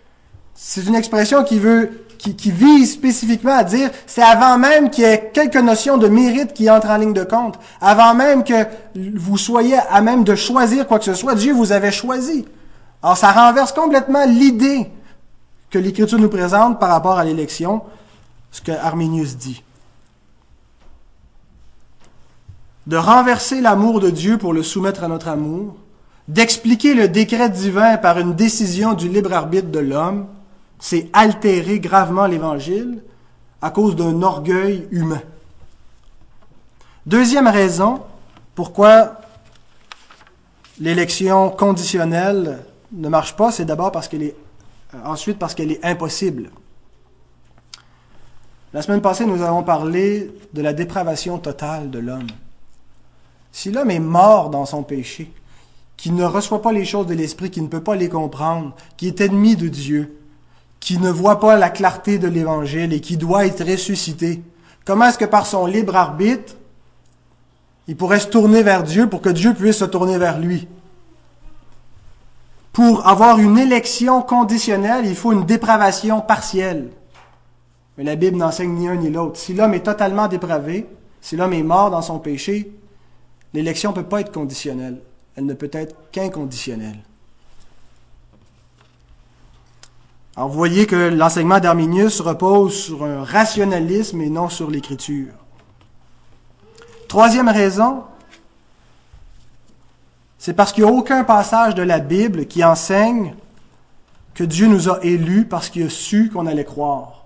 [0.55, 5.07] c'est une expression qui veut, qui, vise spécifiquement à dire, c'est avant même qu'il y
[5.07, 9.37] ait quelques notions de mérite qui entrent en ligne de compte, avant même que vous
[9.37, 12.47] soyez à même de choisir quoi que ce soit, Dieu vous avait choisi.
[13.03, 14.91] Alors ça renverse complètement l'idée
[15.69, 17.83] que l'Écriture nous présente par rapport à l'élection,
[18.51, 19.63] ce que Arminius dit.
[22.87, 25.77] De renverser l'amour de Dieu pour le soumettre à notre amour,
[26.29, 30.27] d'expliquer le décret divin par une décision du libre arbitre de l'homme,
[30.79, 33.03] c'est altérer gravement l'Évangile
[33.61, 35.23] à cause d'un orgueil humain.
[37.07, 38.03] Deuxième raison
[38.55, 39.21] pourquoi
[40.79, 44.37] l'élection conditionnelle ne marche pas, c'est d'abord parce qu'elle est
[45.05, 46.51] ensuite parce qu'elle est impossible.
[48.73, 52.27] La semaine passée, nous avons parlé de la dépravation totale de l'homme.
[53.53, 55.31] Si l'homme est mort dans son péché,
[55.97, 59.07] qui ne reçoit pas les choses de l'Esprit, qui ne peut pas les comprendre, qui
[59.07, 60.19] est ennemi de Dieu,
[60.81, 64.43] qui ne voit pas la clarté de l'Évangile et qui doit être ressuscité,
[64.85, 66.55] comment est-ce que par son libre arbitre,
[67.87, 70.67] il pourrait se tourner vers Dieu pour que Dieu puisse se tourner vers lui?
[72.73, 76.89] Pour avoir une élection conditionnelle, il faut une dépravation partielle.
[77.99, 79.37] Mais la Bible n'enseigne ni un ni l'autre.
[79.37, 80.87] Si l'homme est totalement dépravé,
[81.21, 82.73] si l'homme est mort dans son péché,
[83.55, 85.01] L'élection ne peut pas être conditionnelle.
[85.37, 86.99] Elle ne peut être qu'inconditionnelle.
[90.37, 95.33] Alors vous voyez que l'enseignement d'Arminius repose sur un rationalisme et non sur l'écriture.
[97.07, 98.05] Troisième raison,
[100.39, 103.35] c'est parce qu'il n'y a aucun passage de la Bible qui enseigne
[104.35, 107.22] que Dieu nous a élus parce qu'il a su qu'on allait croire.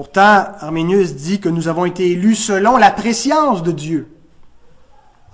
[0.00, 4.10] Pourtant, Arminius dit que nous avons été élus selon la préscience de Dieu.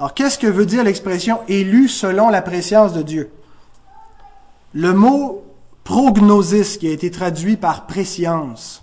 [0.00, 3.31] Alors, qu'est-ce que veut dire l'expression élu selon la préscience de Dieu?
[4.74, 5.44] Le mot
[5.85, 8.83] prognosis, qui a été traduit par préscience,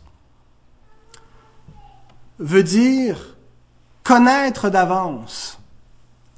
[2.39, 3.35] veut dire
[4.05, 5.59] connaître d'avance,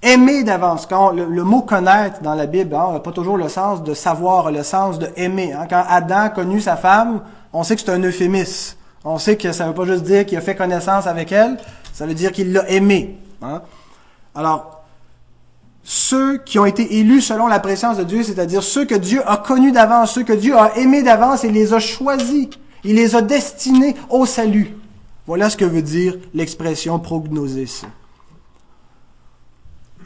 [0.02, 0.88] aimer d'avance.
[0.90, 4.64] Le, mot connaître dans la Bible hein, n'a pas toujours le sens de savoir, le
[4.64, 5.54] sens de aimer.
[5.54, 5.68] Hein.
[5.70, 7.22] Quand Adam a connu sa femme,
[7.54, 8.76] on sait que c'est un euphémisme.
[9.06, 11.58] On sait que ça ne veut pas juste dire qu'il a fait connaissance avec elle,
[11.94, 13.18] ça veut dire qu'il l'a aimée.
[13.44, 13.62] Hein.
[14.34, 14.84] Alors,
[15.84, 19.38] ceux qui ont été élus selon la présence de Dieu, c'est-à-dire ceux que Dieu a
[19.38, 22.48] connus d'avance, ceux que Dieu a aimés d'avance et les a choisis,
[22.84, 24.76] il les a destinés au salut.
[25.28, 27.86] Voilà ce que veut dire l'expression prognosis.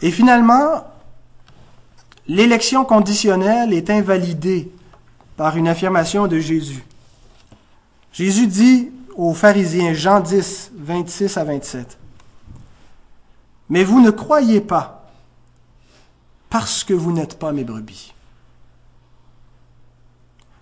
[0.02, 0.84] Et finalement,
[2.28, 4.72] l'élection conditionnelle est invalidée
[5.38, 6.84] par une affirmation de Jésus.
[8.12, 11.98] Jésus dit aux pharisiens, Jean 10, 26 à 27,
[13.70, 15.12] Mais vous ne croyez pas
[16.50, 18.14] parce que vous n'êtes pas mes brebis.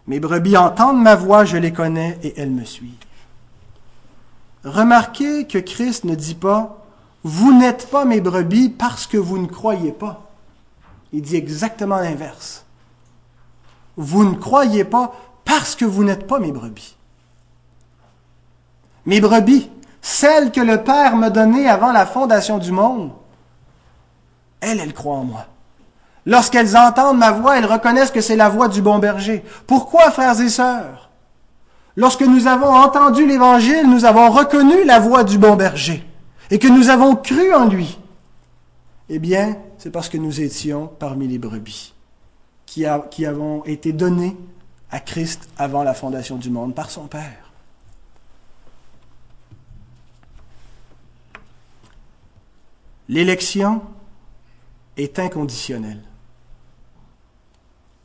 [0.08, 2.94] Mes brebis entendent ma voix, je les connais et elles me suivent.
[4.64, 6.86] Remarquez que Christ ne dit pas,
[7.24, 10.30] vous n'êtes pas mes brebis parce que vous ne croyez pas.
[11.14, 12.66] Il dit exactement l'inverse.
[13.96, 15.14] Vous ne croyez pas
[15.46, 16.97] parce que vous n'êtes pas mes brebis
[19.08, 23.12] mes brebis, celles que le Père m'a données avant la fondation du monde,
[24.62, 25.48] elles, elles croient en moi.
[26.26, 29.44] Lorsqu'elles entendent ma voix, elles reconnaissent que c'est la voix du bon berger.
[29.66, 31.10] Pourquoi, frères et sœurs?
[31.96, 36.06] Lorsque nous avons entendu l'Évangile, nous avons reconnu la voix du bon berger
[36.52, 37.98] et que nous avons cru en lui.
[39.10, 41.94] Eh bien, c'est parce que nous étions parmi les brebis,
[42.66, 44.36] qui, avons été donnés
[44.92, 47.47] à Christ avant la fondation du monde par son Père.
[53.10, 53.82] L'élection
[54.98, 56.04] est inconditionnelle.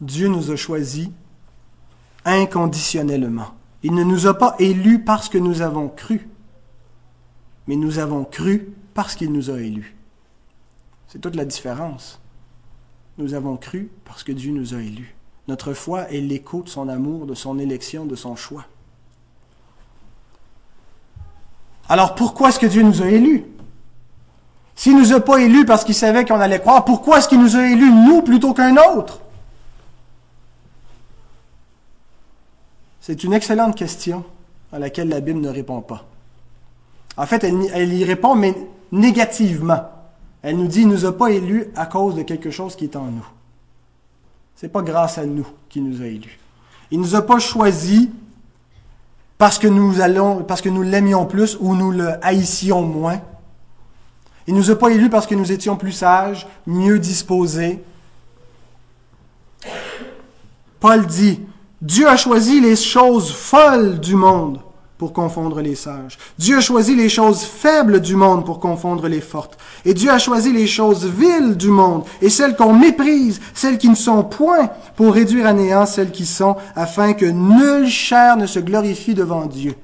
[0.00, 1.08] Dieu nous a choisis
[2.24, 3.54] inconditionnellement.
[3.82, 6.28] Il ne nous a pas élus parce que nous avons cru,
[7.66, 9.96] mais nous avons cru parce qu'il nous a élus.
[11.08, 12.20] C'est toute la différence.
[13.18, 15.14] Nous avons cru parce que Dieu nous a élus.
[15.48, 18.66] Notre foi est l'écho de son amour, de son élection, de son choix.
[21.88, 23.44] Alors pourquoi est-ce que Dieu nous a élus?
[24.74, 27.56] S'il nous a pas élus parce qu'il savait qu'on allait croire, pourquoi est-ce qu'il nous
[27.56, 29.20] a élus, nous, plutôt qu'un autre?
[33.00, 34.24] C'est une excellente question
[34.72, 36.04] à laquelle la Bible ne répond pas.
[37.16, 38.54] En fait, elle, y répond, mais
[38.90, 39.82] négativement.
[40.42, 42.96] Elle nous dit, il nous a pas élus à cause de quelque chose qui est
[42.96, 43.26] en nous.
[44.56, 46.38] C'est pas grâce à nous qu'il nous a élus.
[46.90, 48.08] Il ne nous a pas choisis
[49.36, 49.94] parce que nous
[50.46, 53.20] parce que nous l'aimions plus ou nous le haïssions moins.
[54.46, 57.82] Il ne nous a pas élus parce que nous étions plus sages, mieux disposés.
[60.80, 61.40] Paul dit,
[61.80, 64.60] Dieu a choisi les choses folles du monde
[64.98, 66.16] pour confondre les sages.
[66.38, 69.58] Dieu a choisi les choses faibles du monde pour confondre les fortes.
[69.84, 73.88] Et Dieu a choisi les choses viles du monde et celles qu'on méprise, celles qui
[73.88, 78.46] ne sont point, pour réduire à néant celles qui sont, afin que nulle chair ne
[78.46, 79.74] se glorifie devant Dieu.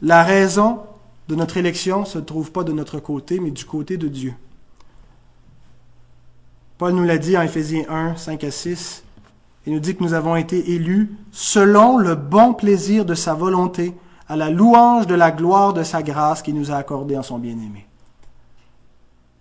[0.00, 0.80] La raison
[1.28, 4.34] de notre élection ne se trouve pas de notre côté, mais du côté de Dieu.
[6.78, 9.02] Paul nous l'a dit en Éphésiens 1, 5 à 6.
[9.66, 13.92] Il nous dit que nous avons été élus selon le bon plaisir de sa volonté,
[14.28, 17.38] à la louange de la gloire de sa grâce qu'il nous a accordée en son
[17.38, 17.86] bien-aimé.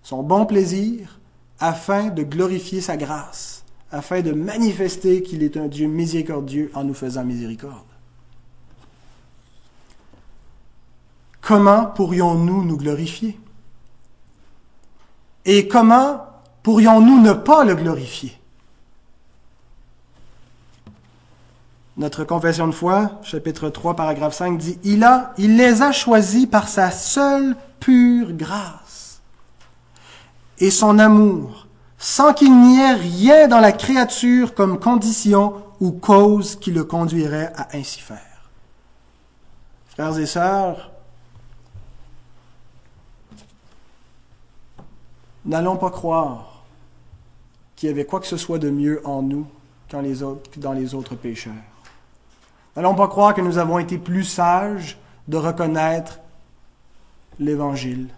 [0.01, 1.19] Son bon plaisir
[1.59, 6.93] afin de glorifier sa grâce, afin de manifester qu'il est un Dieu miséricordieux en nous
[6.93, 7.85] faisant miséricorde.
[11.47, 13.39] Comment pourrions-nous nous glorifier?
[15.45, 16.25] Et comment
[16.61, 18.37] pourrions-nous ne pas le glorifier?
[21.95, 26.47] Notre confession de foi, chapitre 3, paragraphe 5, dit, il, a, il les a choisis
[26.47, 29.21] par sa seule pure grâce
[30.59, 36.57] et son amour, sans qu'il n'y ait rien dans la créature comme condition ou cause
[36.57, 38.51] qui le conduirait à ainsi faire.
[39.87, 40.91] Frères et sœurs,
[45.47, 46.63] n'allons pas croire
[47.75, 49.47] qu'il y avait quoi que ce soit de mieux en nous
[49.89, 51.53] qu'en les autres, que dans les autres pécheurs.
[52.75, 56.19] N'allons pas croire que nous avons été plus sages de reconnaître
[57.39, 58.09] l'Évangile,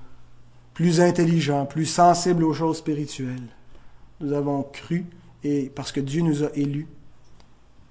[0.73, 3.47] plus intelligents, plus sensibles aux choses spirituelles.
[4.19, 5.05] Nous avons cru
[5.43, 6.87] et parce que Dieu nous a élus.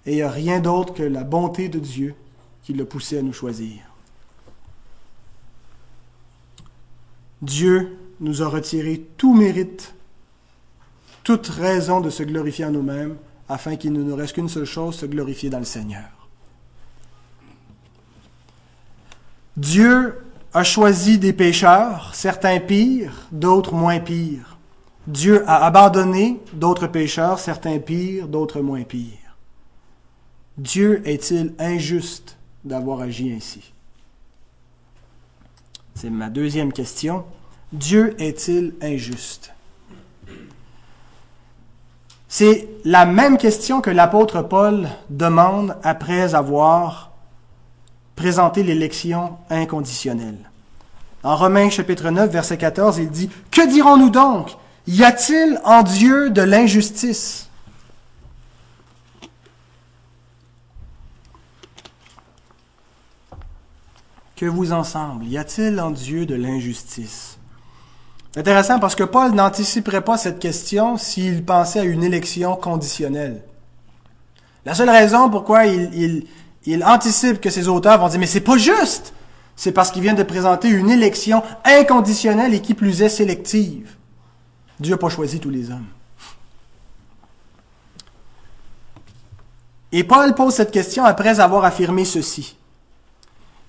[0.05, 2.15] Et il n'y a rien d'autre que la bonté de Dieu
[2.63, 3.79] qui l'a poussé à nous choisir.
[7.41, 9.95] Dieu nous a retiré tout mérite
[11.23, 13.17] toute raison de se glorifier en nous-mêmes,
[13.49, 16.09] afin qu'il ne nous reste qu'une seule chose, se glorifier dans le Seigneur.
[19.57, 24.57] Dieu a choisi des pécheurs, certains pires, d'autres moins pires.
[25.07, 29.37] Dieu a abandonné d'autres pécheurs, certains pires, d'autres moins pires.
[30.57, 33.73] Dieu est-il injuste d'avoir agi ainsi?
[35.95, 37.25] C'est ma deuxième question.
[37.73, 39.53] Dieu est-il injuste?
[42.29, 47.11] C'est la même question que l'apôtre Paul demande après avoir
[48.17, 50.51] présenté l'élection inconditionnelle.
[51.23, 54.57] En Romains chapitre 9, verset 14, il dit, Que dirons-nous donc?
[54.87, 57.49] Y a-t-il en Dieu de l'injustice
[64.37, 67.38] Que vous ensemble, y a-t-il en Dieu de l'injustice?
[68.39, 73.43] Intéressant parce que Paul n'anticiperait pas cette question s'il pensait à une élection conditionnelle.
[74.65, 76.27] La seule raison pourquoi il,
[76.65, 79.13] il, anticipe que ses auteurs vont dire mais c'est pas juste,
[79.57, 83.97] c'est parce qu'il vient de présenter une élection inconditionnelle et qui plus est sélective.
[84.79, 85.87] Dieu n'a pas choisi tous les hommes.
[89.91, 92.57] Et Paul pose cette question après avoir affirmé ceci.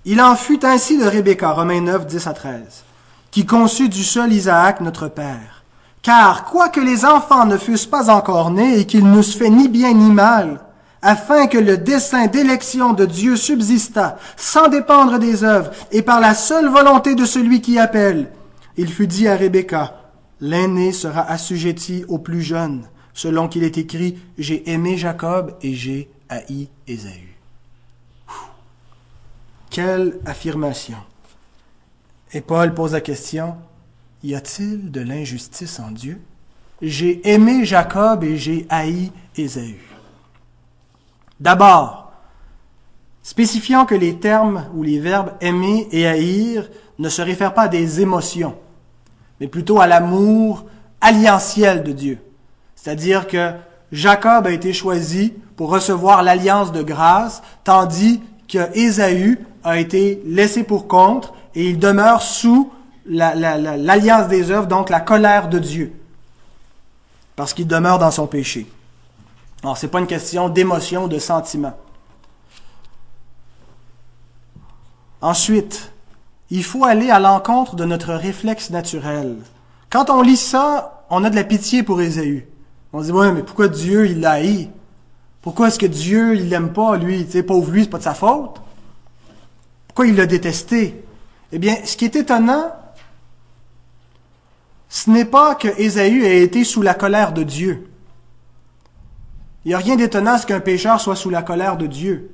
[0.06, 2.84] Il en fut ainsi de Rebecca, Romains 9, 10 à 13
[3.32, 5.64] qui conçut du seul Isaac notre Père.
[6.02, 9.94] Car, quoique les enfants ne fussent pas encore nés et qu'ils n'eussent fait ni bien
[9.94, 10.62] ni mal,
[11.02, 16.34] afin que le dessein d'élection de Dieu subsistât, sans dépendre des œuvres, et par la
[16.34, 18.32] seule volonté de celui qui appelle.
[18.78, 19.96] Il fut dit à Rebecca,
[20.42, 26.10] L'aîné sera assujetti au plus jeune, selon qu'il est écrit, J'ai aimé Jacob et j'ai
[26.30, 27.36] haï Ésaü.
[29.70, 30.98] Quelle affirmation.
[32.32, 33.56] Et Paul pose la question,
[34.24, 36.22] Y a-t-il de l'injustice en Dieu?
[36.82, 39.80] J'ai aimé Jacob et j'ai haï Ésaü.
[41.40, 42.12] D'abord,
[43.24, 46.70] spécifiant que les termes ou les verbes aimer et haïr
[47.00, 48.56] ne se réfèrent pas à des émotions,
[49.40, 50.66] mais plutôt à l'amour
[51.02, 52.20] alliantiel de Dieu.
[52.76, 53.54] C'est-à-dire que
[53.92, 60.64] Jacob a été choisi pour recevoir l'alliance de grâce, tandis que Ésaü a été laissé
[60.64, 62.72] pour compte et il demeure sous
[63.06, 65.94] l'alliance des œuvres, donc la colère de Dieu,
[67.36, 68.68] parce qu'il demeure dans son péché.
[69.64, 71.74] Alors, ce n'est pas une question d'émotion, de sentiment.
[75.22, 75.92] Ensuite,
[76.50, 79.38] il faut aller à l'encontre de notre réflexe naturel.
[79.90, 82.48] Quand on lit ça, on a de la pitié pour Ésaü.
[82.94, 84.70] On se dit, ouais, mais pourquoi Dieu, il l'a haï?
[85.42, 87.26] Pourquoi est-ce que Dieu, il l'aime pas, lui?
[87.26, 88.62] Tu sais, pauvre lui, c'est pas de sa faute.
[89.88, 91.04] Pourquoi il l'a détesté?
[91.52, 92.72] Eh bien, ce qui est étonnant,
[94.90, 97.90] ce n'est pas que Ésaü ait été sous la colère de Dieu.
[99.66, 102.32] Il n'y a rien d'étonnant ce qu'un pécheur soit sous la colère de Dieu.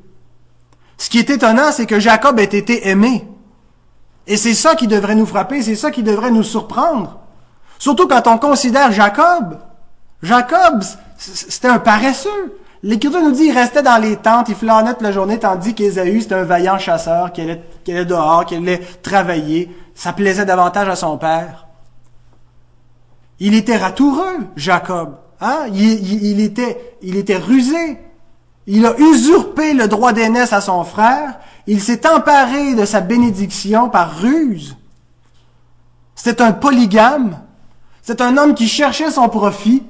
[0.97, 3.27] Ce qui est étonnant, c'est que Jacob ait été aimé.
[4.27, 7.19] Et c'est ça qui devrait nous frapper, c'est ça qui devrait nous surprendre.
[7.77, 9.59] Surtout quand on considère Jacob.
[10.23, 10.83] Jacob,
[11.17, 12.57] c'était un paresseux.
[12.85, 16.21] L'Écriture nous dit qu'il restait dans les tentes, il flânait toute la journée, tandis qu'Ésaü,
[16.21, 19.75] c'était un vaillant chasseur qui allait, qui allait dehors, qui allait travailler.
[19.95, 21.65] Ça plaisait davantage à son père.
[23.39, 25.15] Il était ratoureux, Jacob.
[25.41, 25.65] Hein?
[25.73, 27.97] Il, était, il était rusé.
[28.67, 31.39] Il a usurpé le droit d'aînesse à son frère.
[31.65, 34.77] Il s'est emparé de sa bénédiction par ruse.
[36.13, 37.39] C'était un polygame.
[38.03, 39.81] C'est un homme qui cherchait son profit.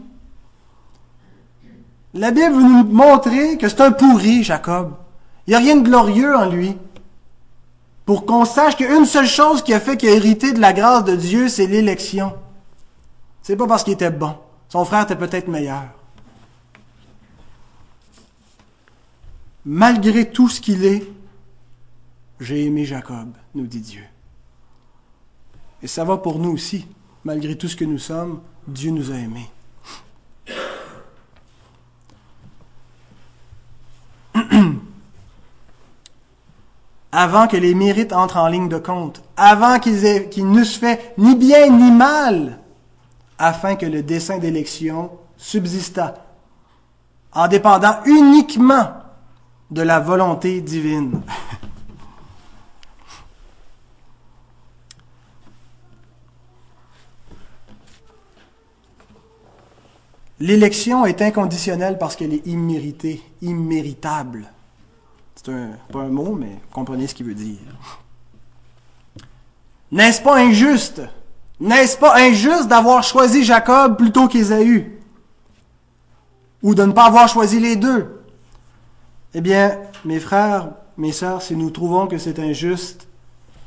[2.16, 4.94] La Bible veut nous montrer que c'est un pourri, Jacob.
[5.46, 6.78] Il n'y a rien de glorieux en lui.
[8.06, 11.04] Pour qu'on sache qu'une seule chose qui a fait qu'il a hérité de la grâce
[11.04, 12.34] de Dieu, c'est l'élection.
[13.42, 14.34] C'est pas parce qu'il était bon.
[14.70, 15.84] Son frère était peut-être meilleur.
[19.66, 21.04] Malgré tout ce qu'il est,
[22.40, 24.04] j'ai aimé Jacob, nous dit Dieu.
[25.84, 26.88] Et ça va pour nous aussi.
[27.26, 29.50] Malgré tout ce que nous sommes, Dieu nous a aimés.
[37.18, 41.34] Avant que les mérites entrent en ligne de compte, avant qu'ils qu n'eussent fait ni
[41.34, 42.60] bien ni mal,
[43.40, 46.16] afin que le dessein d'élection subsistât,
[47.32, 48.90] en dépendant uniquement
[49.72, 51.22] de la volonté divine.
[60.42, 64.52] L'élection est inconditionnelle parce qu'elle est imméritée, imméritable.
[65.46, 67.60] C'est pas un mot, mais comprenez ce qu'il veut dire.
[69.92, 71.04] N'est-ce pas injuste?
[71.60, 75.00] N'est-ce pas injuste d'avoir choisi Jacob plutôt qu'Ésaü?
[76.64, 78.24] Ou de ne pas avoir choisi les deux?
[79.36, 83.08] Eh bien, mes frères, mes sœurs, si nous trouvons que c'est injuste,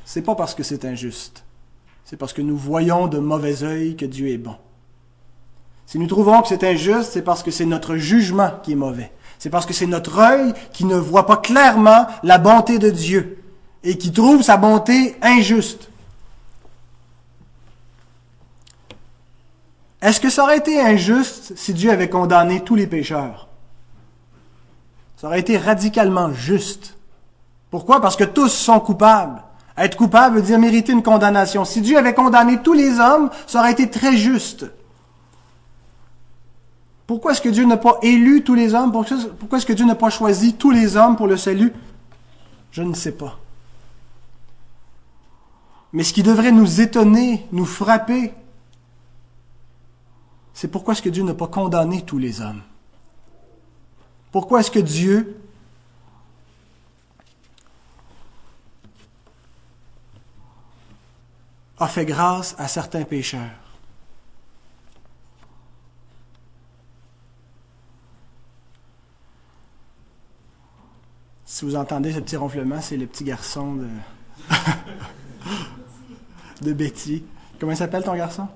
[0.05, 1.45] c'est pas parce que c'est injuste.
[2.05, 4.57] C'est parce que nous voyons de mauvais œil que Dieu est bon.
[5.87, 9.13] Si nous trouvons que c'est injuste, c'est parce que c'est notre jugement qui est mauvais.
[9.39, 13.43] C'est parce que c'est notre œil qui ne voit pas clairement la bonté de Dieu
[13.85, 15.89] et qui trouve sa bonté injuste.
[20.03, 23.49] Est-ce que ça aurait été injuste si Dieu avait condamné tous les pécheurs?
[25.17, 26.97] Ça aurait été radicalement juste.
[27.71, 28.01] Pourquoi?
[28.01, 29.43] Parce que tous sont coupables.
[29.77, 31.65] Être coupable veut dire mériter une condamnation.
[31.65, 34.67] Si Dieu avait condamné tous les hommes, ça aurait été très juste.
[37.09, 38.93] Pourquoi est-ce que Dieu n'a pas élu tous les hommes?
[38.93, 41.73] Pourquoi est-ce que Dieu n'a pas choisi tous les hommes pour le salut?
[42.71, 43.41] Je ne sais pas.
[45.95, 48.35] Mais ce qui devrait nous étonner, nous frapper,
[50.53, 52.61] c'est pourquoi est-ce que Dieu n'a pas condamné tous les hommes?
[54.31, 55.41] Pourquoi est-ce que Dieu
[61.79, 63.68] a fait grâce à certains pécheurs?
[71.59, 73.89] Si vous entendez ce petit ronflement, c'est le petit garçon de,
[76.63, 77.25] de Betty.
[77.59, 78.47] Comment s'appelle ton garçon?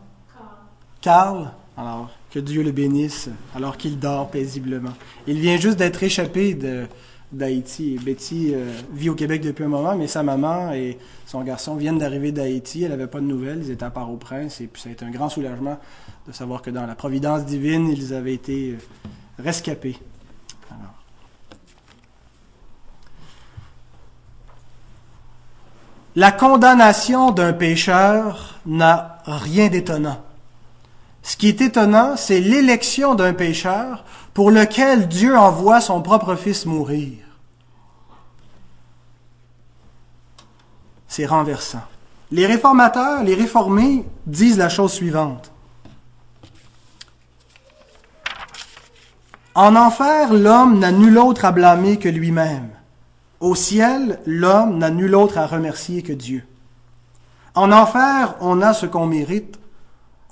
[1.00, 1.50] Carl.
[1.76, 4.92] Alors, que Dieu le bénisse alors qu'il dort paisiblement.
[5.26, 6.57] Il vient juste d'être échappé
[7.32, 7.98] d'Haïti.
[8.00, 10.96] Betty euh, vit au Québec depuis un moment, mais sa maman et
[11.26, 12.84] son garçon viennent d'arriver d'Haïti.
[12.84, 15.11] Elle n'avait pas de nouvelles, ils étaient à Port-au-Prince, et puis ça a été un
[15.11, 15.76] grand soulagement
[16.28, 19.09] de savoir que dans la providence divine, ils avaient été euh,
[19.42, 19.96] rescapés.
[26.14, 30.20] La condamnation d'un pécheur n'a rien d'étonnant.
[31.22, 34.04] Ce qui est étonnant, c'est l'élection d'un pécheur
[34.34, 37.18] pour lequel Dieu envoie son propre Fils mourir.
[41.08, 41.82] C'est renversant.
[42.30, 45.52] Les réformateurs, les réformés disent la chose suivante.
[49.54, 52.70] En enfer, l'homme n'a nul autre à blâmer que lui-même.
[53.43, 56.45] Au ciel, l'homme n'a nul autre à remercier que Dieu.
[57.57, 59.59] En enfer, on a ce qu'on mérite.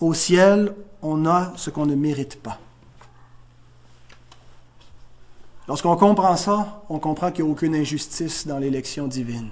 [0.01, 2.61] Au ciel, on a ce qu'on ne mérite pas.
[5.67, 9.51] Lorsqu'on comprend ça, on comprend qu'il n'y a aucune injustice dans l'élection divine,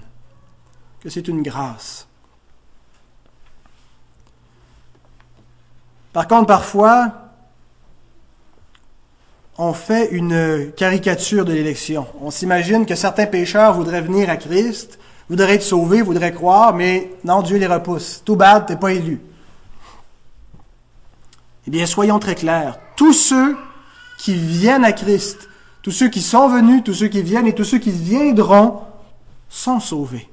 [1.00, 2.06] que c'est une grâce.
[6.12, 7.27] Par contre, parfois,
[9.58, 12.06] on fait une caricature de l'élection.
[12.22, 17.10] On s'imagine que certains pécheurs voudraient venir à Christ, voudraient être sauvés, voudraient croire, mais
[17.24, 18.22] non, Dieu les repousse.
[18.24, 19.20] Tout bad, t'es pas élu.
[21.66, 22.78] Eh bien, soyons très clairs.
[22.96, 23.56] Tous ceux
[24.18, 25.48] qui viennent à Christ,
[25.82, 28.80] tous ceux qui sont venus, tous ceux qui viennent et tous ceux qui viendront
[29.48, 30.28] sont sauvés.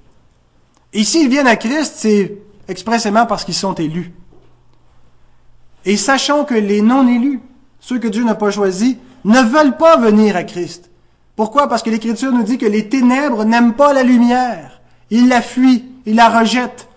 [0.94, 4.14] Et s'ils viennent à Christ, c'est expressément parce qu'ils sont élus.
[5.84, 7.40] Et sachant que les non-élus,
[7.80, 8.96] ceux que Dieu n'a pas choisis,
[9.26, 10.90] ne veulent pas venir à Christ.
[11.36, 11.68] Pourquoi?
[11.68, 14.80] Parce que l'Écriture nous dit que les ténèbres n'aiment pas la lumière.
[15.10, 16.88] Ils la fuient, ils la rejettent.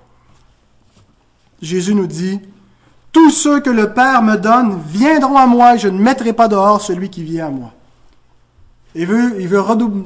[1.60, 2.40] Jésus nous dit,
[3.12, 6.46] tous ceux que le Père me donne viendront à moi et je ne mettrai pas
[6.46, 7.72] dehors celui qui vient à moi.
[8.94, 9.62] Il veut, il veut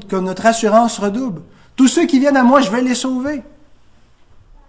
[0.08, 1.42] que notre assurance redouble.
[1.76, 3.42] Tous ceux qui viennent à moi, je vais les sauver.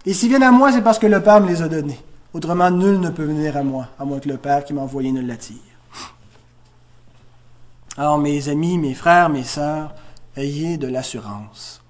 [0.06, 1.98] Et s'ils viennent à moi, c'est parce que le Père me les a donnés.
[2.32, 5.12] Autrement, nul ne peut venir à moi, à moins que le Père qui m'a envoyé
[5.12, 5.56] ne l'attire.
[7.96, 9.94] Alors, mes amis, mes frères, mes sœurs,
[10.36, 11.80] ayez de l'assurance.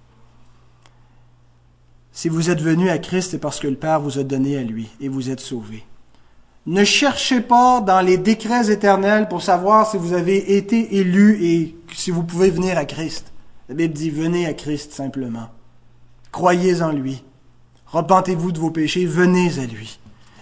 [2.12, 4.62] Si vous êtes venus à Christ, c'est parce que le Père vous a donné à
[4.62, 5.84] lui et vous êtes sauvés.
[6.66, 11.76] Ne cherchez pas dans les décrets éternels pour savoir si vous avez été élu et
[11.92, 13.32] si vous pouvez venir à Christ.
[13.68, 15.48] La Bible dit venez à Christ simplement.
[16.32, 17.22] Croyez en lui.
[17.86, 19.98] Repentez-vous de vos péchés, venez à lui.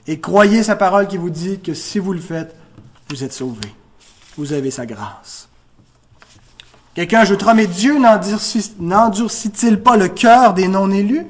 [0.06, 2.54] Et croyez sa parole qui vous dit que si vous le faites,
[3.08, 3.74] vous êtes sauvés.
[4.36, 5.48] Vous avez sa grâce.
[6.94, 11.26] Quelqu'un ajoutera, mais Dieu n'endurcit-il pas le cœur des non-élus?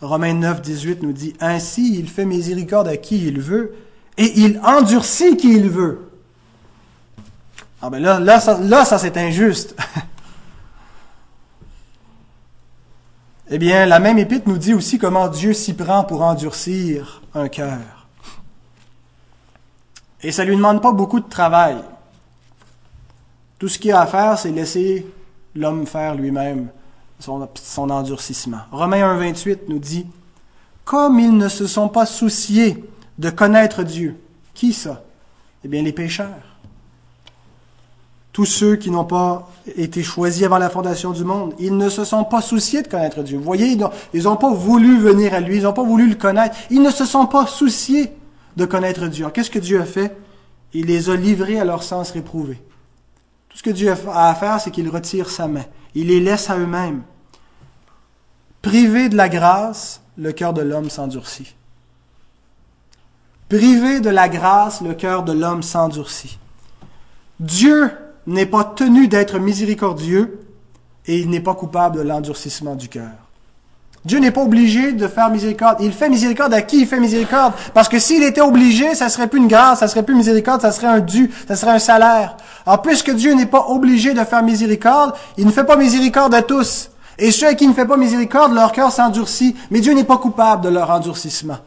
[0.00, 3.74] Romains 9, 18 nous dit, Ainsi il fait miséricorde à qui il veut,
[4.16, 6.08] et il endurcit qui il veut.
[7.82, 9.76] Ah ben là, là, ça, là, ça c'est injuste.
[13.50, 17.48] eh bien, la même épître nous dit aussi comment Dieu s'y prend pour endurcir un
[17.48, 18.06] cœur.
[20.22, 21.76] Et ça lui demande pas beaucoup de travail.
[23.62, 25.06] Tout ce qu'il y a à faire, c'est laisser
[25.54, 26.66] l'homme faire lui-même
[27.20, 28.62] son, endurcissement.
[28.72, 30.04] Romains 1.28 nous dit,
[30.84, 32.84] Comme ils ne se sont pas souciés
[33.20, 34.16] de connaître Dieu,
[34.52, 35.04] qui ça?
[35.62, 36.58] Eh bien les pécheurs.
[38.32, 42.02] Tous ceux qui n'ont pas été choisis avant la fondation du monde, ils ne se
[42.02, 43.38] sont pas souciés de connaître Dieu.
[43.38, 43.78] Vous voyez,
[44.12, 46.56] ils n'ont pas voulu venir à lui, ils n'ont pas voulu le connaître.
[46.70, 48.10] Ils ne se sont pas souciés
[48.56, 49.24] de connaître Dieu.
[49.32, 50.16] Qu'est-ce que Dieu a fait?
[50.72, 52.60] Il les a livrés à leur sens réprouvé.
[53.52, 55.64] Tout ce que Dieu a à faire, c'est qu'il retire sa main.
[55.94, 57.02] Il les laisse à eux-mêmes.
[58.62, 61.54] Privé de la grâce, le cœur de l'homme s'endurcit.
[63.48, 66.38] Privé de la grâce, le cœur de l'homme s'endurcit.
[67.40, 67.90] Dieu
[68.26, 70.40] n'est pas tenu d'être miséricordieux
[71.06, 73.10] et il n'est pas coupable de l'endurcissement du cœur.
[74.04, 75.76] Dieu n'est pas obligé de faire miséricorde.
[75.80, 77.52] Il fait miséricorde à qui il fait miséricorde?
[77.72, 80.72] Parce que s'il était obligé, ça serait plus une grâce, ça serait plus miséricorde, ça
[80.72, 82.36] serait un dû, ça serait un salaire.
[82.66, 86.42] Alors, puisque Dieu n'est pas obligé de faire miséricorde, il ne fait pas miséricorde à
[86.42, 86.90] tous.
[87.18, 90.02] Et ceux à qui il ne fait pas miséricorde, leur cœur s'endurcit, mais Dieu n'est
[90.02, 91.58] pas coupable de leur endurcissement.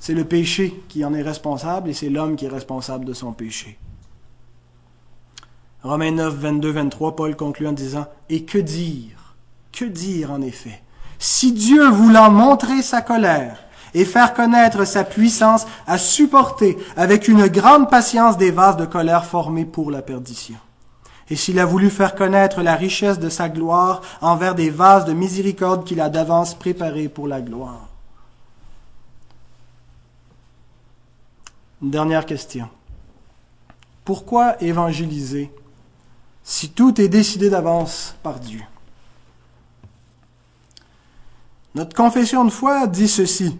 [0.00, 3.32] C'est le péché qui en est responsable et c'est l'homme qui est responsable de son
[3.32, 3.78] péché.
[5.82, 9.23] Romains 9, 22, 23, Paul conclut en disant, Et que dire?
[9.74, 10.80] Que dire en effet?
[11.18, 13.58] Si Dieu voulant montrer sa colère
[13.92, 19.24] et faire connaître sa puissance, a supporté avec une grande patience des vases de colère
[19.24, 20.56] formés pour la perdition
[21.30, 25.12] et s'il a voulu faire connaître la richesse de sa gloire envers des vases de
[25.12, 27.88] miséricorde qu'il a d'avance préparés pour la gloire.
[31.82, 32.68] Une dernière question.
[34.04, 35.50] Pourquoi évangéliser
[36.42, 38.62] si tout est décidé d'avance par Dieu?
[41.74, 43.58] Notre confession de foi dit ceci,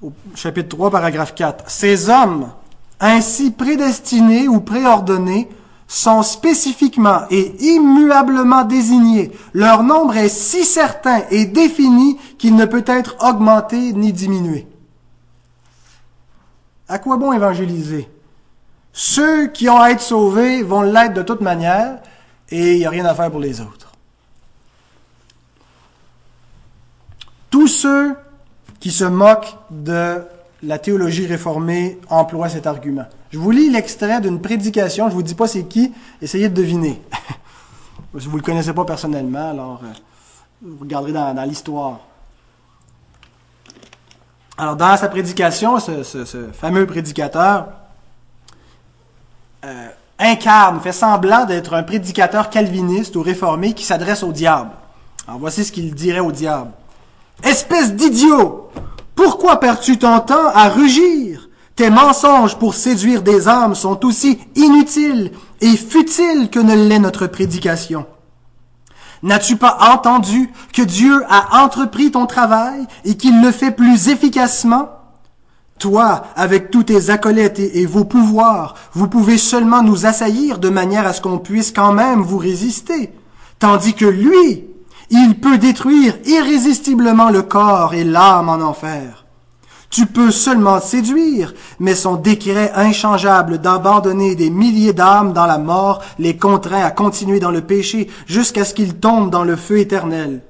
[0.00, 1.68] au chapitre 3, paragraphe 4.
[1.68, 2.52] Ces hommes,
[3.00, 5.48] ainsi prédestinés ou préordonnés,
[5.88, 9.32] sont spécifiquement et immuablement désignés.
[9.54, 14.68] Leur nombre est si certain et défini qu'il ne peut être augmenté ni diminué.
[16.88, 18.08] À quoi bon évangéliser?
[18.92, 21.98] Ceux qui ont à être sauvés vont l'être de toute manière
[22.50, 23.87] et il n'y a rien à faire pour les autres.
[27.50, 28.14] Tous ceux
[28.80, 30.22] qui se moquent de
[30.62, 33.06] la théologie réformée emploient cet argument.
[33.30, 37.02] Je vous lis l'extrait d'une prédication, je vous dis pas c'est qui, essayez de deviner.
[38.18, 39.92] si vous le connaissez pas personnellement, alors euh,
[40.62, 42.00] vous regarderez dans, l'histoire.
[44.56, 47.68] Alors dans sa prédication, ce, fameux prédicateur
[49.64, 49.88] euh,
[50.18, 54.70] incarne, fait semblant d'être un prédicateur calviniste ou réformé qui s'adresse au diable.
[55.26, 56.70] Alors voici ce qu'il dirait au diable.
[57.42, 58.68] Espèce d'idiot!
[59.14, 61.48] Pourquoi perds-tu ton temps à rugir?
[61.76, 67.26] Tes mensonges pour séduire des âmes sont aussi inutiles et futiles que ne l'est notre
[67.26, 68.06] prédication.
[69.22, 74.90] N'as-tu pas entendu que Dieu a entrepris ton travail et qu'il le fait plus efficacement?
[75.78, 81.06] Toi, avec tous tes acolytes et, vos pouvoirs, vous pouvez seulement nous assaillir de manière
[81.06, 83.12] à ce qu'on puisse quand même vous résister,
[83.58, 84.64] tandis que lui,
[85.10, 89.24] il peut détruire irrésistiblement le corps et l'âme en enfer.
[89.90, 96.02] Tu peux seulement séduire, mais son décret inchangeable d'abandonner des milliers d'âmes dans la mort
[96.18, 100.42] les contraint à continuer dans le péché jusqu'à ce qu'ils tombent dans le feu éternel.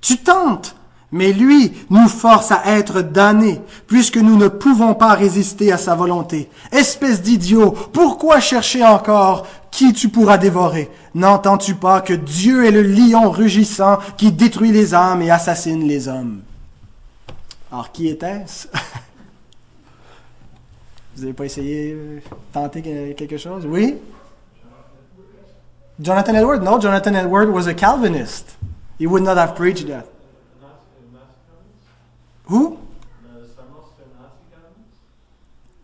[0.00, 0.74] Tu tentes,
[1.10, 5.94] mais lui nous force à être damnés, puisque nous ne pouvons pas résister à sa
[5.94, 6.50] volonté.
[6.70, 10.90] Espèce d'idiot, pourquoi chercher encore qui tu pourras dévorer?
[11.14, 16.08] N'entends-tu pas que Dieu est le lion rugissant qui détruit les âmes et assassine les
[16.08, 16.42] hommes?
[17.72, 18.68] Alors, qui était-ce?
[21.16, 22.20] Vous n'avez pas essayé de euh,
[22.52, 23.66] tenter quelque chose?
[23.66, 23.96] Oui?
[26.00, 26.60] Jonathan Edwards?
[26.60, 28.56] No, Jonathan Edwards was a Calvinist.
[29.00, 30.06] He would not have preached that.
[32.48, 32.78] Who?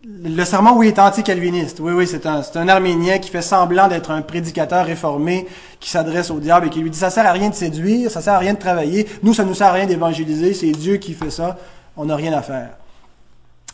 [0.06, 1.80] Le serment, oui, est anti-calviniste.
[1.80, 5.46] Oui, oui, c'est un, arménien qui fait semblant d'être un prédicateur réformé
[5.80, 8.20] qui s'adresse au diable et qui lui dit ça sert à rien de séduire, ça
[8.20, 9.06] sert à rien de travailler.
[9.22, 10.52] Nous, ça nous sert à rien d'évangéliser.
[10.52, 11.58] C'est Dieu qui fait ça.
[11.96, 12.70] On n'a rien à faire.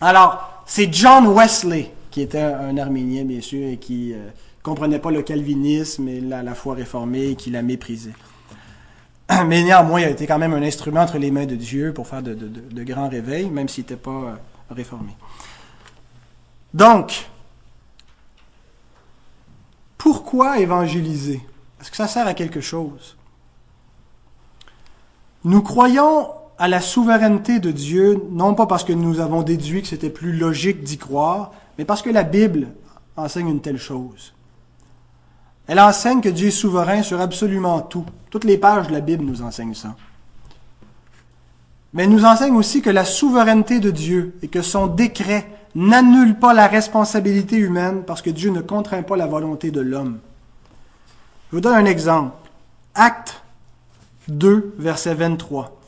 [0.00, 4.30] Alors, c'est John Wesley qui était un, arménien, bien sûr, et qui euh,
[4.62, 8.10] comprenait pas le calvinisme et la, foi réformée et qui l'a méprisé.
[9.46, 12.06] Mais néanmoins, il a été quand même un instrument entre les mains de Dieu pour
[12.06, 14.34] faire de, grands réveils, même s'il n'était pas euh,
[14.70, 15.16] réformé.
[16.74, 17.28] Donc,
[19.98, 21.40] pourquoi évangéliser?
[21.80, 23.16] Est-ce que ça sert à quelque chose?
[25.44, 29.88] Nous croyons à la souveraineté de Dieu, non pas parce que nous avons déduit que
[29.88, 32.68] c'était plus logique d'y croire, mais parce que la Bible
[33.16, 34.34] enseigne une telle chose.
[35.70, 38.04] Elle enseigne que Dieu est souverain sur absolument tout.
[38.28, 39.94] Toutes les pages de la Bible nous enseignent ça.
[41.92, 46.40] Mais elle nous enseigne aussi que la souveraineté de Dieu et que son décret n'annule
[46.40, 50.18] pas la responsabilité humaine parce que Dieu ne contraint pas la volonté de l'homme.
[51.50, 52.50] Je vous donne un exemple.
[52.96, 53.40] Acte
[54.26, 55.80] 2, verset 23.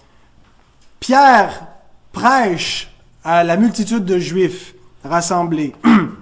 [1.01, 1.66] Pierre
[2.12, 5.74] prêche à la multitude de Juifs rassemblés.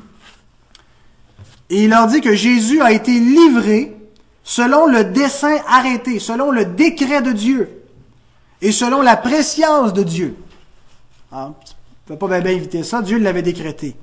[1.70, 3.96] Et il leur dit que Jésus a été livré
[4.42, 7.70] selon le dessein arrêté, selon le décret de Dieu
[8.60, 10.36] et selon la préscience de Dieu.
[11.32, 11.54] Hein?
[12.08, 13.96] ne peut pas bien éviter ça, Dieu l'avait décrété.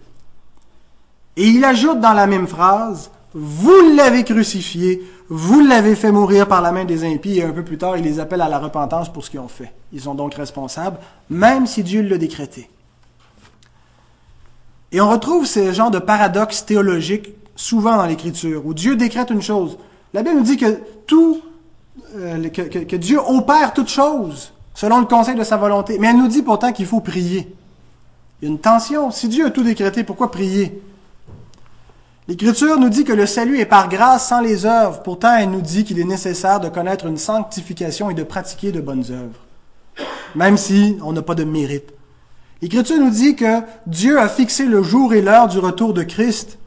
[1.35, 6.61] Et il ajoute dans la même phrase, vous l'avez crucifié, vous l'avez fait mourir par
[6.61, 9.11] la main des impies, et un peu plus tard, il les appelle à la repentance
[9.11, 9.73] pour ce qu'ils ont fait.
[9.91, 10.97] Ils sont donc responsables,
[11.29, 12.69] même si Dieu l'a décrété.
[14.93, 19.41] Et on retrouve ce genre de paradoxe théologique souvent dans l'Écriture, où Dieu décrète une
[19.41, 19.77] chose.
[20.13, 21.41] La Bible nous dit que tout,
[22.15, 25.97] euh, que, Dieu opère toute chose selon le conseil de sa volonté.
[25.99, 27.53] Mais elle nous dit pourtant qu'il faut prier.
[28.41, 29.11] Il y a une tension.
[29.11, 30.81] Si Dieu a tout décrété, pourquoi prier?
[32.27, 35.01] L'Écriture nous dit que le salut est par grâce sans les œuvres.
[35.01, 38.81] Pourtant, elle nous dit qu'il est nécessaire de connaître une sanctification et de pratiquer de
[38.81, 39.39] bonnes œuvres,
[40.35, 41.93] même si on n'a pas de mérite.
[42.61, 46.59] L'Écriture nous dit que Dieu a fixé le jour et l'heure du retour de Christ,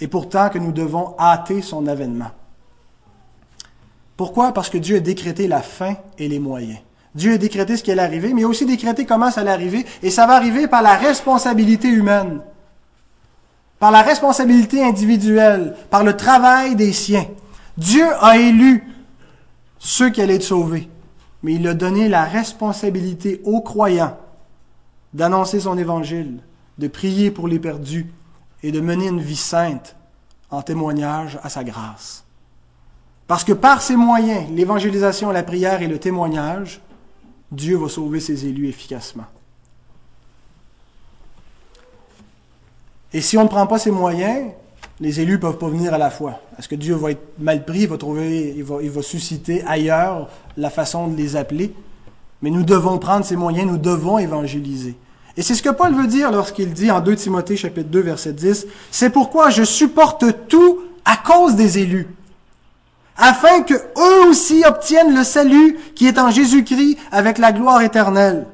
[0.00, 2.30] et pourtant que nous devons hâter son avènement.
[4.16, 4.52] Pourquoi?
[4.52, 6.78] Parce que Dieu a décrété la fin et les moyens.
[7.14, 10.10] Dieu a décrété ce qui allait arriver, mais aussi décrété comment ça allait arriver, et
[10.10, 12.40] ça va arriver par la responsabilité humaine.
[13.80, 17.26] par la responsabilité individuelle, par le travail des siens.
[17.78, 18.86] Dieu a élu
[19.78, 20.88] ceux qui allaient sauvés,
[21.42, 24.18] mais il a donné la responsabilité aux croyants
[25.14, 26.40] d'annoncer son évangile,
[26.78, 28.12] de prier pour les perdus
[28.62, 29.96] et de mener une vie sainte
[30.50, 32.24] en témoignage à sa grâce.
[33.26, 36.80] Parce que par ces moyens, l'évangélisation, la prière et le témoignage,
[37.52, 39.26] Dieu va sauver ses élus efficacement.
[43.12, 44.50] Et si on ne prend pas ces moyens,
[45.00, 46.40] les élus ne peuvent pas venir à la foi.
[46.58, 49.64] Est-ce que Dieu va être mal pris, il va trouver, il va, il va susciter
[49.64, 51.74] ailleurs la façon de les appeler?
[52.42, 54.96] Mais nous devons prendre ces moyens, nous devons évangéliser.
[55.40, 58.34] Et c'est ce que Paul veut dire lorsqu'il dit en 2 Timothée chapitre 2 verset
[58.34, 62.08] 10, c'est pourquoi je supporte tout à cause des élus,
[63.16, 68.48] afin que eux aussi obtiennent le salut qui est en Jésus-Christ avec la gloire éternelle.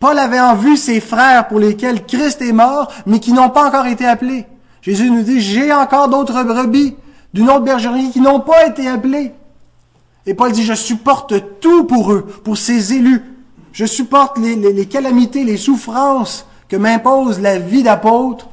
[0.00, 3.68] Paul avait en vue ses frères pour lesquels Christ est mort, mais qui n'ont pas
[3.68, 4.44] encore été appelés.
[4.82, 6.96] Jésus nous dit, j'ai encore d'autres brebis
[7.32, 9.34] d'une autre bergerie qui n'ont pas été appelés.
[10.26, 13.35] Et Paul dit, je supporte tout pour eux, pour ces élus.
[13.76, 18.48] Je supporte les, calamités, les souffrances que m'impose la vie d'apôtre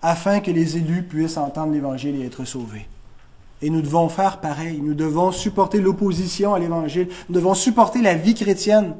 [0.00, 2.88] afin que les élus puissent entendre l'Évangile et être sauvés.
[3.60, 4.80] Et nous devons faire pareil.
[4.82, 7.08] Nous devons supporter l'opposition à l'Évangile.
[7.28, 8.94] Nous devons supporter la vie chrétienne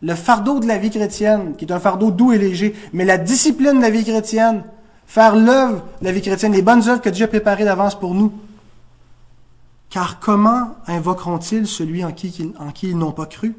[0.00, 3.16] le fardeau de la vie chrétienne, qui est un fardeau doux et léger, mais la
[3.16, 4.64] discipline de la vie chrétienne,
[5.06, 8.12] faire l'œuvre de la vie chrétienne, les bonnes œuvres que Dieu a préparées d'avance pour
[8.12, 8.32] nous.
[9.88, 12.52] Car comment invoqueront-ils celui en qui
[12.82, 13.54] ils n'ont pas cru?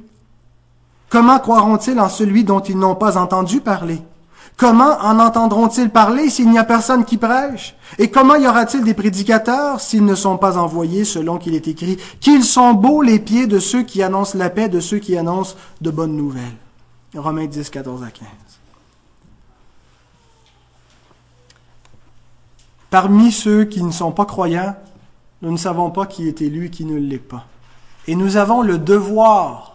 [1.13, 4.01] Comment croiront-ils en celui dont ils n'ont pas entendu parler?
[4.57, 7.75] Comment en entendront-ils parler s'il n'y a personne qui prêche?
[7.99, 11.99] Et comment y aura-t-il des prédicateurs s'ils ne sont pas envoyés selon qu'il est écrit?
[12.19, 15.53] Qu'ils sont beaux les pieds de ceux qui annoncent la paix, de ceux qui annoncent
[15.81, 16.57] de bonnes nouvelles.
[17.15, 18.27] Romains 10, 14 à 15.
[22.89, 24.75] Parmi ceux qui ne sont pas croyants,
[25.43, 27.45] nous ne savons pas qui est élu et qui ne l'est pas.
[28.07, 29.72] Et nous avons le devoir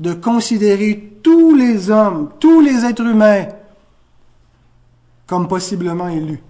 [0.00, 3.46] de considérer tous les hommes, tous les êtres humains,
[5.26, 6.42] comme possiblement élus.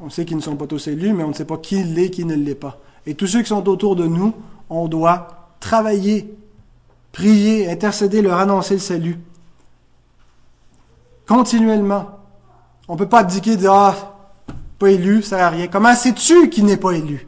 [0.00, 2.10] On sait qu'ils ne sont pas tous élus, mais on ne sait pas qui l'est,
[2.10, 2.78] qui ne l'est pas.
[3.04, 4.32] Et tous ceux qui sont autour de nous,
[4.70, 6.32] on doit travailler,
[7.10, 9.18] prier, intercéder, leur annoncer le salut.
[11.26, 12.18] Continuellement.
[12.88, 13.94] On ne peut pas abdiquer de Ah,
[14.78, 15.66] pas élu, ça sert à rien.
[15.66, 17.26] Comment sais-tu qui n'est pas élu?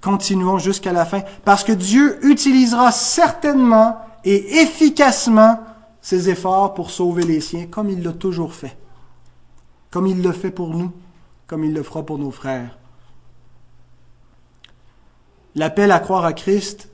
[0.00, 3.98] Continuons jusqu'à la fin, parce que Dieu utilisera certainement
[4.30, 5.60] et efficacement
[6.00, 8.76] ses efforts pour sauver les siens, comme il l'a toujours fait
[9.90, 10.92] comme il le fait pour nous,
[11.46, 12.78] comme il le fera pour nos frères.
[15.54, 16.90] L'appel à croire à Christ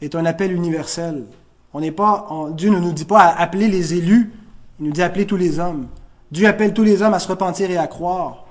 [0.00, 1.24] est un appel universel.
[1.72, 4.32] On n'est pas, Dieu ne nous dit pas à appeler les élus,
[4.78, 5.86] il nous dit à appeler tous les hommes.
[6.30, 8.44] Dieu appelle tous les hommes à se repentir et à croire.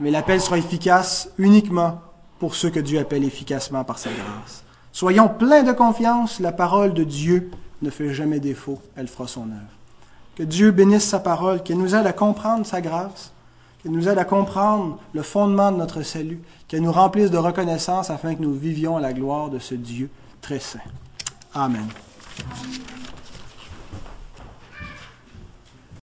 [0.00, 2.00] Mais l'appel sera efficace uniquement
[2.38, 4.64] pour ceux que Dieu appelle efficacement par sa grâce.
[4.96, 7.50] Soyons pleins de confiance, la parole de Dieu
[7.82, 9.76] ne fait jamais défaut, elle fera son œuvre.
[10.36, 13.30] Que Dieu bénisse sa parole, qu'il nous aide à comprendre sa grâce,
[13.82, 18.08] qu'il nous aide à comprendre le fondement de notre salut, qu'il nous remplisse de reconnaissance
[18.08, 20.08] afin que nous vivions à la gloire de ce Dieu
[20.40, 20.78] très saint.
[21.52, 21.88] Amen.